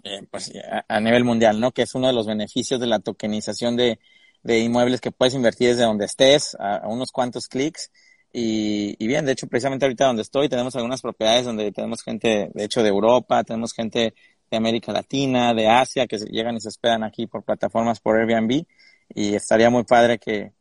eh, 0.03 0.21
pues, 0.31 0.51
a, 0.71 0.85
a, 0.87 0.99
nivel 1.01 1.25
mundial, 1.25 1.59
¿no? 1.59 1.71
Que 1.71 1.83
es 1.83 1.95
uno 1.95 2.07
de 2.07 2.13
los 2.13 2.27
beneficios 2.27 2.79
de 2.79 2.87
la 2.87 2.99
tokenización 2.99 3.75
de, 3.75 3.99
de 4.43 4.59
inmuebles 4.59 5.01
que 5.01 5.11
puedes 5.11 5.33
invertir 5.33 5.69
desde 5.69 5.83
donde 5.83 6.05
estés, 6.05 6.55
a, 6.59 6.87
unos 6.87 7.11
cuantos 7.11 7.47
clics. 7.47 7.91
Y, 8.33 8.95
y, 8.97 9.07
bien, 9.07 9.25
de 9.25 9.33
hecho, 9.33 9.47
precisamente 9.47 9.85
ahorita 9.85 10.05
donde 10.05 10.21
estoy, 10.21 10.49
tenemos 10.49 10.75
algunas 10.75 11.01
propiedades 11.01 11.45
donde 11.45 11.71
tenemos 11.71 12.01
gente, 12.03 12.49
de 12.53 12.63
hecho, 12.63 12.81
de 12.83 12.89
Europa, 12.89 13.43
tenemos 13.43 13.73
gente 13.73 14.13
de 14.49 14.57
América 14.57 14.91
Latina, 14.91 15.53
de 15.53 15.67
Asia, 15.67 16.07
que 16.07 16.17
llegan 16.17 16.55
y 16.55 16.61
se 16.61 16.69
hospedan 16.69 17.03
aquí 17.03 17.27
por 17.27 17.43
plataformas 17.43 17.99
por 17.99 18.17
Airbnb. 18.17 18.65
Y 19.13 19.35
estaría 19.35 19.69
muy 19.69 19.83
padre 19.83 20.17
que, 20.17 20.53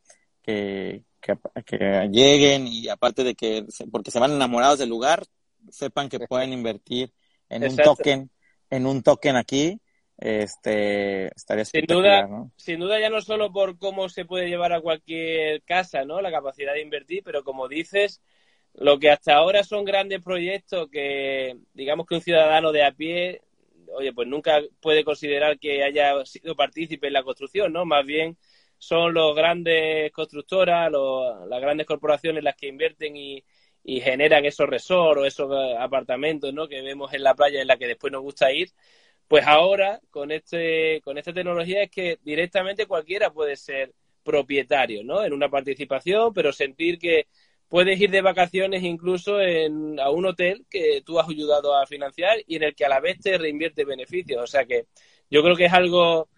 que, 0.42 1.05
que, 1.20 2.09
lleguen 2.11 2.66
y 2.66 2.88
aparte 2.88 3.24
de 3.24 3.35
que, 3.35 3.66
porque 3.90 4.11
se 4.11 4.18
van 4.18 4.33
enamorados 4.33 4.79
del 4.79 4.88
lugar, 4.88 5.24
sepan 5.70 6.09
que 6.09 6.20
pueden 6.20 6.53
invertir 6.53 7.12
en 7.48 7.64
un 7.64 7.76
token, 7.76 8.31
en 8.70 8.87
un 8.87 9.03
token 9.03 9.37
aquí 9.37 9.81
este 10.20 11.29
estaría 11.35 11.64
sin 11.64 11.87
duda 11.87 12.29
sin 12.57 12.79
duda 12.79 13.00
ya 13.00 13.09
no 13.09 13.22
solo 13.22 13.50
por 13.53 13.79
cómo 13.79 14.11
se 14.11 14.26
puede 14.26 14.48
llevar 14.48 14.74
a 14.74 14.83
cualquier 14.83 15.62
casa 15.62 16.05
no 16.05 16.20
la 16.20 16.31
capacidad 16.31 16.74
de 16.74 16.83
invertir 16.83 17.22
pero 17.24 17.42
como 17.42 17.68
dices 17.68 18.20
lo 18.74 18.98
que 18.98 19.11
hasta 19.11 19.35
ahora 19.35 19.64
son 19.64 19.87
grandes 19.87 20.22
proyectos 20.22 20.90
que 20.90 21.57
digamos 21.72 22.07
que 22.07 22.16
un 22.16 22.20
ciudadano 22.20 22.70
de 22.70 22.85
a 22.85 22.92
pie 22.92 23.40
oye 23.96 24.12
pues 24.12 24.29
nunca 24.29 24.61
puede 24.81 25.05
considerar 25.05 25.59
que 25.59 25.83
haya 25.83 26.22
sido 26.26 26.55
partícipe 26.55 27.07
en 27.07 27.14
la 27.14 27.22
construcción 27.22 27.72
no 27.72 27.87
más 27.87 28.05
bien 28.05 28.37
son 28.81 29.14
los 29.14 29.37
grandes 29.37 30.11
constructoras 30.11 30.90
las 30.90 31.61
grandes 31.61 31.87
corporaciones 31.87 32.43
las 32.43 32.57
que 32.57 32.66
invierten 32.66 33.16
y, 33.16 33.45
generan 33.83 34.45
esos 34.45 34.69
resorts 34.69 35.21
o 35.21 35.25
esos 35.25 35.51
apartamentos 35.79 36.53
¿no? 36.53 36.69
que 36.69 36.83
vemos 36.83 37.12
en 37.14 37.23
la 37.23 37.35
playa 37.35 37.61
en 37.62 37.66
la 37.66 37.77
que 37.77 37.87
después 37.87 38.12
nos 38.12 38.23
gusta 38.23 38.53
ir 38.53 38.71
pues 39.31 39.47
ahora, 39.47 40.01
con, 40.11 40.33
este, 40.33 41.01
con 41.05 41.16
esta 41.16 41.33
tecnología, 41.33 41.85
es 41.85 41.90
que 41.93 42.19
directamente 42.25 42.87
cualquiera 42.87 43.33
puede 43.33 43.55
ser 43.55 43.95
propietario, 44.25 45.05
¿no? 45.05 45.23
En 45.23 45.33
una 45.33 45.49
participación, 45.49 46.33
pero 46.35 46.53
sentir 46.53 46.99
que 46.99 47.29
puedes 47.69 48.01
ir 48.01 48.11
de 48.11 48.23
vacaciones 48.23 48.83
incluso 48.83 49.40
en, 49.40 50.01
a 50.01 50.11
un 50.11 50.27
hotel 50.27 50.66
que 50.69 51.03
tú 51.07 51.21
has 51.21 51.29
ayudado 51.29 51.77
a 51.77 51.87
financiar 51.87 52.38
y 52.45 52.57
en 52.57 52.64
el 52.64 52.75
que 52.75 52.85
a 52.85 52.88
la 52.88 52.99
vez 52.99 53.21
te 53.21 53.38
reinvierte 53.38 53.85
beneficios. 53.85 54.43
O 54.43 54.49
sea 54.49 54.64
que 54.64 54.87
yo 55.31 55.45
creo 55.45 55.55
que 55.55 55.66
es 55.66 55.73
algo 55.73 56.29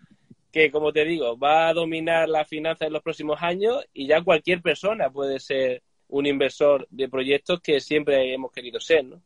que, 0.52 0.70
como 0.70 0.92
te 0.92 1.04
digo, 1.04 1.36
va 1.38 1.68
a 1.68 1.74
dominar 1.74 2.28
la 2.28 2.44
finanza 2.44 2.86
en 2.86 2.92
los 2.92 3.02
próximos 3.02 3.38
años 3.40 3.84
y 3.92 4.06
ya 4.06 4.22
cualquier 4.22 4.60
persona 4.60 5.10
puede 5.10 5.40
ser 5.40 5.82
un 6.08 6.26
inversor 6.26 6.86
de 6.90 7.08
proyectos 7.08 7.60
que 7.62 7.80
siempre 7.80 8.34
hemos 8.34 8.52
querido 8.52 8.78
ser, 8.78 9.04
¿no? 9.04 9.22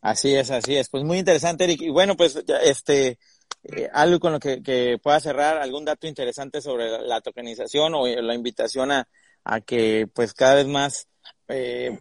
Así 0.00 0.34
es, 0.34 0.50
así 0.50 0.74
es. 0.74 0.88
Pues 0.90 1.04
muy 1.04 1.18
interesante, 1.18 1.62
Eric. 1.62 1.80
Y 1.82 1.90
bueno, 1.90 2.16
pues 2.16 2.42
este, 2.64 3.18
eh, 3.62 3.88
algo 3.92 4.18
con 4.18 4.32
lo 4.32 4.40
que, 4.40 4.60
que, 4.60 4.98
pueda 5.00 5.20
cerrar, 5.20 5.58
algún 5.58 5.84
dato 5.84 6.08
interesante 6.08 6.60
sobre 6.60 6.90
la, 7.06 7.20
tokenización 7.20 7.94
o 7.94 8.08
la 8.08 8.34
invitación 8.34 8.90
a, 8.90 9.08
a, 9.44 9.60
que 9.60 10.08
pues 10.12 10.34
cada 10.34 10.56
vez 10.56 10.66
más 10.66 11.06
eh, 11.46 11.96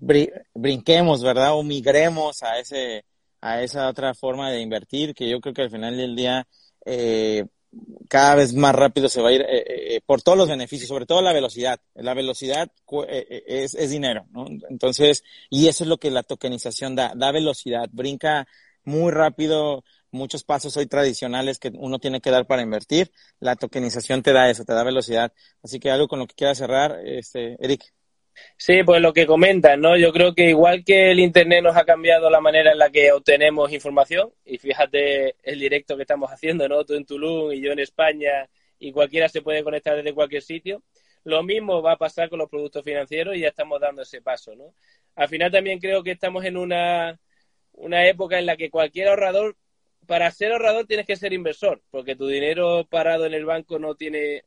brinquemos, 0.55 1.23
¿verdad? 1.23 1.53
O 1.53 1.61
migremos 1.61 2.41
a 2.41 2.57
ese, 2.57 3.05
a 3.39 3.61
esa 3.61 3.87
otra 3.87 4.15
forma 4.15 4.49
de 4.49 4.61
invertir, 4.61 5.13
que 5.13 5.29
yo 5.29 5.39
creo 5.39 5.53
que 5.53 5.61
al 5.61 5.69
final 5.69 5.95
del 5.95 6.15
día 6.15 6.47
eh, 6.85 7.45
cada 8.09 8.35
vez 8.35 8.53
más 8.53 8.75
rápido 8.75 9.07
se 9.07 9.21
va 9.21 9.29
a 9.29 9.31
ir 9.31 9.41
eh, 9.41 9.59
eh, 9.59 9.95
eh, 9.95 10.01
por 10.05 10.21
todos 10.21 10.37
los 10.37 10.49
beneficios, 10.49 10.89
sobre 10.89 11.05
todo 11.05 11.21
la 11.21 11.33
velocidad. 11.33 11.79
La 11.95 12.13
velocidad 12.13 12.69
es, 13.07 13.73
es, 13.75 13.89
dinero, 13.89 14.25
¿no? 14.31 14.45
Entonces, 14.69 15.23
y 15.49 15.67
eso 15.67 15.83
es 15.83 15.89
lo 15.89 15.97
que 15.97 16.11
la 16.11 16.23
tokenización 16.23 16.95
da, 16.95 17.13
da 17.15 17.31
velocidad, 17.31 17.89
brinca 17.91 18.47
muy 18.83 19.11
rápido 19.11 19.83
muchos 20.11 20.43
pasos 20.43 20.75
hoy 20.75 20.87
tradicionales 20.87 21.59
que 21.59 21.71
uno 21.73 21.99
tiene 21.99 22.19
que 22.19 22.31
dar 22.31 22.45
para 22.47 22.61
invertir. 22.61 23.11
La 23.39 23.55
tokenización 23.55 24.21
te 24.23 24.33
da 24.33 24.49
eso, 24.49 24.65
te 24.65 24.73
da 24.73 24.83
velocidad. 24.83 25.31
Así 25.63 25.79
que 25.79 25.91
algo 25.91 26.07
con 26.07 26.19
lo 26.19 26.27
que 26.27 26.35
quiera 26.35 26.55
cerrar, 26.55 26.99
este, 27.05 27.55
Eric. 27.63 27.93
Sí, 28.57 28.83
pues 28.83 29.01
lo 29.01 29.13
que 29.13 29.25
comentas, 29.25 29.77
¿no? 29.77 29.97
Yo 29.97 30.11
creo 30.13 30.33
que 30.33 30.49
igual 30.49 30.83
que 30.85 31.11
el 31.11 31.19
Internet 31.19 31.63
nos 31.63 31.75
ha 31.75 31.85
cambiado 31.85 32.29
la 32.29 32.41
manera 32.41 32.71
en 32.71 32.77
la 32.77 32.89
que 32.89 33.11
obtenemos 33.11 33.71
información, 33.71 34.31
y 34.45 34.57
fíjate 34.57 35.35
el 35.43 35.59
directo 35.59 35.95
que 35.95 36.03
estamos 36.03 36.31
haciendo, 36.31 36.67
¿no? 36.69 36.85
Tú 36.85 36.93
en 36.93 37.05
Tulum 37.05 37.51
y 37.51 37.61
yo 37.61 37.71
en 37.71 37.79
España, 37.79 38.47
y 38.79 38.91
cualquiera 38.91 39.29
se 39.29 39.41
puede 39.41 39.63
conectar 39.63 39.95
desde 39.95 40.13
cualquier 40.13 40.41
sitio, 40.41 40.83
lo 41.23 41.43
mismo 41.43 41.81
va 41.81 41.93
a 41.93 41.97
pasar 41.97 42.29
con 42.29 42.39
los 42.39 42.49
productos 42.49 42.83
financieros 42.83 43.35
y 43.35 43.41
ya 43.41 43.49
estamos 43.49 43.79
dando 43.79 44.01
ese 44.01 44.21
paso, 44.21 44.55
¿no? 44.55 44.73
Al 45.15 45.27
final 45.29 45.51
también 45.51 45.79
creo 45.79 46.03
que 46.03 46.11
estamos 46.11 46.45
en 46.45 46.57
una, 46.57 47.19
una 47.73 48.07
época 48.07 48.39
en 48.39 48.45
la 48.45 48.57
que 48.57 48.69
cualquier 48.69 49.09
ahorrador, 49.09 49.57
para 50.07 50.31
ser 50.31 50.51
ahorrador 50.51 50.87
tienes 50.87 51.05
que 51.05 51.15
ser 51.15 51.33
inversor, 51.33 51.81
porque 51.91 52.15
tu 52.15 52.27
dinero 52.27 52.87
parado 52.89 53.25
en 53.25 53.33
el 53.33 53.45
banco 53.45 53.77
no 53.77 53.95
tiene 53.95 54.43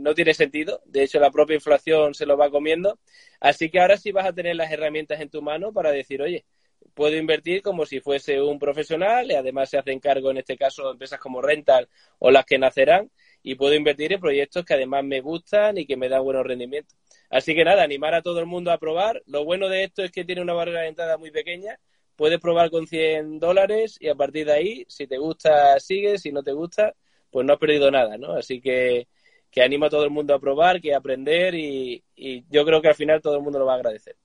no 0.00 0.14
tiene 0.14 0.34
sentido. 0.34 0.80
De 0.84 1.02
hecho, 1.02 1.20
la 1.20 1.30
propia 1.30 1.54
inflación 1.54 2.14
se 2.14 2.26
lo 2.26 2.36
va 2.36 2.50
comiendo. 2.50 2.98
Así 3.40 3.70
que 3.70 3.80
ahora 3.80 3.96
sí 3.96 4.12
vas 4.12 4.26
a 4.26 4.32
tener 4.32 4.56
las 4.56 4.70
herramientas 4.70 5.20
en 5.20 5.30
tu 5.30 5.42
mano 5.42 5.72
para 5.72 5.90
decir, 5.90 6.22
oye, 6.22 6.44
puedo 6.94 7.16
invertir 7.16 7.62
como 7.62 7.86
si 7.86 8.00
fuese 8.00 8.40
un 8.40 8.58
profesional 8.58 9.30
y 9.30 9.34
además 9.34 9.70
se 9.70 9.78
hacen 9.78 10.00
cargo 10.00 10.30
en 10.30 10.38
este 10.38 10.56
caso 10.56 10.90
empresas 10.90 11.20
como 11.20 11.42
Rental 11.42 11.88
o 12.18 12.30
las 12.30 12.44
que 12.44 12.58
nacerán 12.58 13.10
y 13.42 13.54
puedo 13.54 13.74
invertir 13.74 14.12
en 14.12 14.20
proyectos 14.20 14.64
que 14.64 14.74
además 14.74 15.04
me 15.04 15.20
gustan 15.20 15.78
y 15.78 15.86
que 15.86 15.96
me 15.96 16.08
dan 16.08 16.22
buenos 16.22 16.46
rendimientos. 16.46 16.96
Así 17.30 17.54
que 17.54 17.64
nada, 17.64 17.82
animar 17.82 18.14
a 18.14 18.22
todo 18.22 18.40
el 18.40 18.46
mundo 18.46 18.70
a 18.70 18.78
probar. 18.78 19.22
Lo 19.26 19.44
bueno 19.44 19.68
de 19.68 19.84
esto 19.84 20.02
es 20.02 20.10
que 20.10 20.24
tiene 20.24 20.42
una 20.42 20.52
barrera 20.52 20.82
de 20.82 20.88
entrada 20.88 21.16
muy 21.16 21.30
pequeña. 21.30 21.78
Puedes 22.16 22.38
probar 22.40 22.70
con 22.70 22.86
100 22.86 23.38
dólares 23.38 23.96
y 24.00 24.08
a 24.08 24.14
partir 24.14 24.46
de 24.46 24.52
ahí, 24.52 24.84
si 24.88 25.06
te 25.06 25.16
gusta, 25.16 25.78
sigue, 25.80 26.18
si 26.18 26.32
no 26.32 26.42
te 26.42 26.52
gusta, 26.52 26.94
pues 27.30 27.46
no 27.46 27.54
has 27.54 27.58
perdido 27.58 27.90
nada, 27.90 28.18
¿no? 28.18 28.34
Así 28.34 28.60
que 28.60 29.08
que 29.50 29.62
anima 29.62 29.86
a 29.86 29.90
todo 29.90 30.04
el 30.04 30.10
mundo 30.10 30.34
a 30.34 30.40
probar, 30.40 30.80
que 30.80 30.94
a 30.94 30.98
aprender 30.98 31.54
y, 31.54 32.04
yo 32.50 32.64
creo 32.64 32.80
que 32.80 32.88
al 32.88 32.94
final 32.94 33.20
todo 33.20 33.36
el 33.36 33.42
mundo 33.42 33.58
lo 33.58 33.66
va 33.66 33.72
a 33.72 33.76
agradecer. 33.76 34.16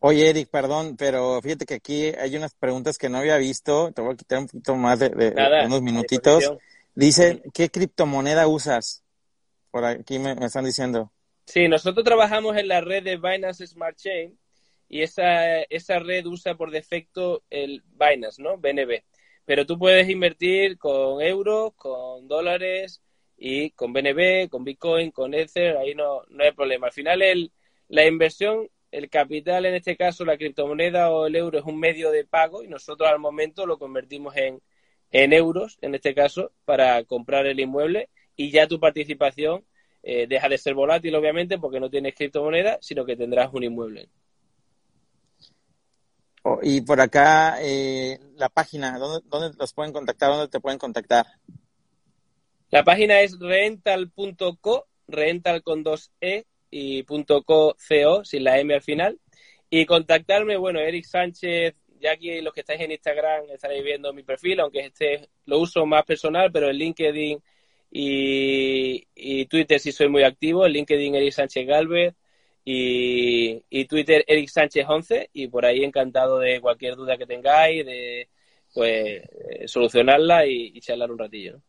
Oye, 0.00 0.28
Eric, 0.28 0.48
perdón, 0.50 0.96
pero 0.96 1.40
fíjate 1.40 1.64
que 1.64 1.74
aquí 1.74 2.06
hay 2.18 2.36
unas 2.36 2.54
preguntas 2.54 2.98
que 2.98 3.08
no 3.08 3.18
había 3.18 3.38
visto. 3.38 3.90
Te 3.92 4.02
voy 4.02 4.14
a 4.14 4.16
quitar 4.16 4.38
un 4.38 4.46
poquito 4.46 4.74
más 4.76 4.98
de, 4.98 5.34
unos 5.64 5.80
minutitos. 5.80 6.52
Dice, 6.94 7.42
¿qué 7.54 7.70
criptomoneda 7.70 8.46
usas? 8.46 9.02
Por 9.70 9.84
aquí 9.84 10.18
me, 10.18 10.32
están 10.44 10.64
diciendo. 10.64 11.10
Sí, 11.46 11.68
nosotros 11.68 12.04
trabajamos 12.04 12.56
en 12.56 12.68
la 12.68 12.80
red 12.80 13.02
de 13.02 13.16
Binance 13.16 13.66
Smart 13.66 13.96
Chain 13.96 14.38
y 14.88 15.02
esa, 15.02 15.62
esa 15.62 15.98
red 15.98 16.26
usa 16.26 16.54
por 16.54 16.70
defecto 16.70 17.42
el 17.50 17.82
Binance, 17.98 18.42
¿no? 18.42 18.58
BNB. 18.58 19.02
Pero 19.44 19.66
tú 19.66 19.78
puedes 19.78 20.08
invertir 20.08 20.78
con 20.78 21.20
euros, 21.20 21.72
con 21.76 22.28
dólares, 22.28 23.02
y 23.46 23.72
con 23.72 23.92
BNB, 23.92 24.48
con 24.48 24.64
Bitcoin, 24.64 25.10
con 25.10 25.34
Ether, 25.34 25.76
ahí 25.76 25.94
no, 25.94 26.22
no 26.30 26.44
hay 26.44 26.52
problema. 26.52 26.86
Al 26.86 26.94
final 26.94 27.20
el, 27.20 27.52
la 27.88 28.06
inversión, 28.06 28.70
el 28.90 29.10
capital, 29.10 29.66
en 29.66 29.74
este 29.74 29.98
caso 29.98 30.24
la 30.24 30.38
criptomoneda 30.38 31.10
o 31.10 31.26
el 31.26 31.36
euro 31.36 31.58
es 31.58 31.64
un 31.66 31.78
medio 31.78 32.10
de 32.10 32.24
pago 32.24 32.64
y 32.64 32.68
nosotros 32.68 33.06
al 33.06 33.18
momento 33.18 33.66
lo 33.66 33.78
convertimos 33.78 34.34
en, 34.38 34.62
en 35.10 35.34
euros, 35.34 35.76
en 35.82 35.94
este 35.94 36.14
caso, 36.14 36.52
para 36.64 37.04
comprar 37.04 37.44
el 37.44 37.60
inmueble 37.60 38.08
y 38.34 38.50
ya 38.50 38.66
tu 38.66 38.80
participación 38.80 39.66
eh, 40.02 40.26
deja 40.26 40.48
de 40.48 40.56
ser 40.56 40.72
volátil, 40.72 41.14
obviamente, 41.14 41.58
porque 41.58 41.80
no 41.80 41.90
tienes 41.90 42.14
criptomoneda, 42.14 42.78
sino 42.80 43.04
que 43.04 43.14
tendrás 43.14 43.52
un 43.52 43.64
inmueble. 43.64 44.08
Oh, 46.44 46.60
y 46.62 46.80
por 46.80 46.98
acá, 46.98 47.58
eh, 47.60 48.18
la 48.36 48.48
página, 48.48 48.98
¿dónde, 48.98 49.28
¿dónde 49.28 49.54
los 49.58 49.74
pueden 49.74 49.92
contactar? 49.92 50.30
¿Dónde 50.30 50.48
te 50.48 50.60
pueden 50.60 50.78
contactar? 50.78 51.26
La 52.74 52.82
página 52.82 53.20
es 53.20 53.38
rental.co, 53.38 54.88
rental 55.06 55.62
con 55.62 55.84
dos 55.84 56.10
E 56.20 56.44
y 56.72 57.04
.co, 57.04 57.76
sin 58.24 58.42
la 58.42 58.58
M 58.58 58.74
al 58.74 58.82
final. 58.82 59.20
Y 59.70 59.86
contactarme, 59.86 60.56
bueno, 60.56 60.80
Eric 60.80 61.04
Sánchez, 61.04 61.76
ya 62.00 62.10
aquí 62.10 62.40
los 62.40 62.52
que 62.52 62.62
estáis 62.62 62.80
en 62.80 62.90
Instagram 62.90 63.44
estaréis 63.50 63.84
viendo 63.84 64.12
mi 64.12 64.24
perfil, 64.24 64.58
aunque 64.58 64.80
este 64.80 65.28
lo 65.46 65.60
uso 65.60 65.86
más 65.86 66.04
personal, 66.04 66.50
pero 66.50 66.68
en 66.68 66.74
LinkedIn 66.78 67.40
y, 67.92 69.46
Twitter 69.46 69.78
sí 69.78 69.92
soy 69.92 70.08
muy 70.08 70.24
activo, 70.24 70.66
en 70.66 70.72
LinkedIn 70.72 71.14
Eric 71.14 71.32
Sánchez 71.32 71.68
Galvez 71.68 72.14
y, 72.64 73.62
y 73.70 73.84
Twitter 73.84 74.24
Eric 74.26 74.48
Sánchez 74.48 74.84
11 74.88 75.30
y 75.32 75.46
por 75.46 75.64
ahí 75.64 75.84
encantado 75.84 76.40
de 76.40 76.60
cualquier 76.60 76.96
duda 76.96 77.16
que 77.18 77.26
tengáis, 77.26 77.86
de 77.86 78.28
pues 78.72 79.22
eh, 79.22 79.68
solucionarla 79.68 80.44
y, 80.48 80.80
charlar 80.80 81.12
un 81.12 81.18
ratillo. 81.20 81.62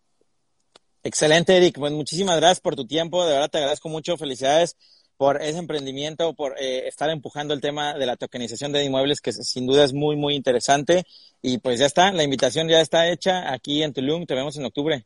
Excelente, 1.05 1.55
Eric. 1.55 1.77
Pues 1.77 1.93
muchísimas 1.93 2.37
gracias 2.37 2.61
por 2.61 2.75
tu 2.75 2.87
tiempo. 2.87 3.23
De 3.27 3.33
verdad 3.33 3.47
te 3.47 3.59
agradezco 3.59 3.89
mucho. 3.89 4.17
Felicidades 4.17 4.75
por 5.17 5.39
ese 5.39 5.59
emprendimiento, 5.59 6.33
por 6.33 6.55
eh, 6.59 6.87
estar 6.87 7.11
empujando 7.11 7.53
el 7.53 7.61
tema 7.61 7.93
de 7.93 8.07
la 8.07 8.15
tokenización 8.15 8.71
de 8.71 8.83
inmuebles, 8.83 9.21
que 9.21 9.31
sin 9.31 9.67
duda 9.67 9.83
es 9.83 9.93
muy, 9.93 10.15
muy 10.15 10.33
interesante. 10.33 11.03
Y 11.43 11.59
pues 11.59 11.77
ya 11.77 11.85
está, 11.85 12.11
la 12.11 12.23
invitación 12.23 12.67
ya 12.67 12.81
está 12.81 13.07
hecha 13.07 13.53
aquí 13.53 13.83
en 13.83 13.93
Tulum. 13.93 14.25
Te 14.25 14.33
vemos 14.33 14.57
en 14.57 14.65
octubre. 14.65 15.05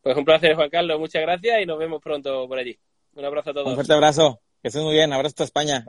Pues 0.00 0.16
un 0.16 0.24
placer, 0.24 0.54
Juan 0.54 0.70
Carlos. 0.70 1.00
Muchas 1.00 1.22
gracias 1.22 1.60
y 1.60 1.66
nos 1.66 1.76
vemos 1.76 2.00
pronto 2.00 2.46
por 2.46 2.60
allí. 2.60 2.78
Un 3.14 3.24
abrazo 3.24 3.50
a 3.50 3.54
todos. 3.54 3.66
Un 3.66 3.74
fuerte 3.74 3.94
abrazo. 3.94 4.40
Que 4.62 4.68
estés 4.68 4.82
muy 4.84 4.94
bien. 4.94 5.12
Abrazo 5.12 5.32
hasta 5.32 5.44
España. 5.44 5.84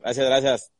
Gracias, 0.00 0.26
gracias. 0.26 0.75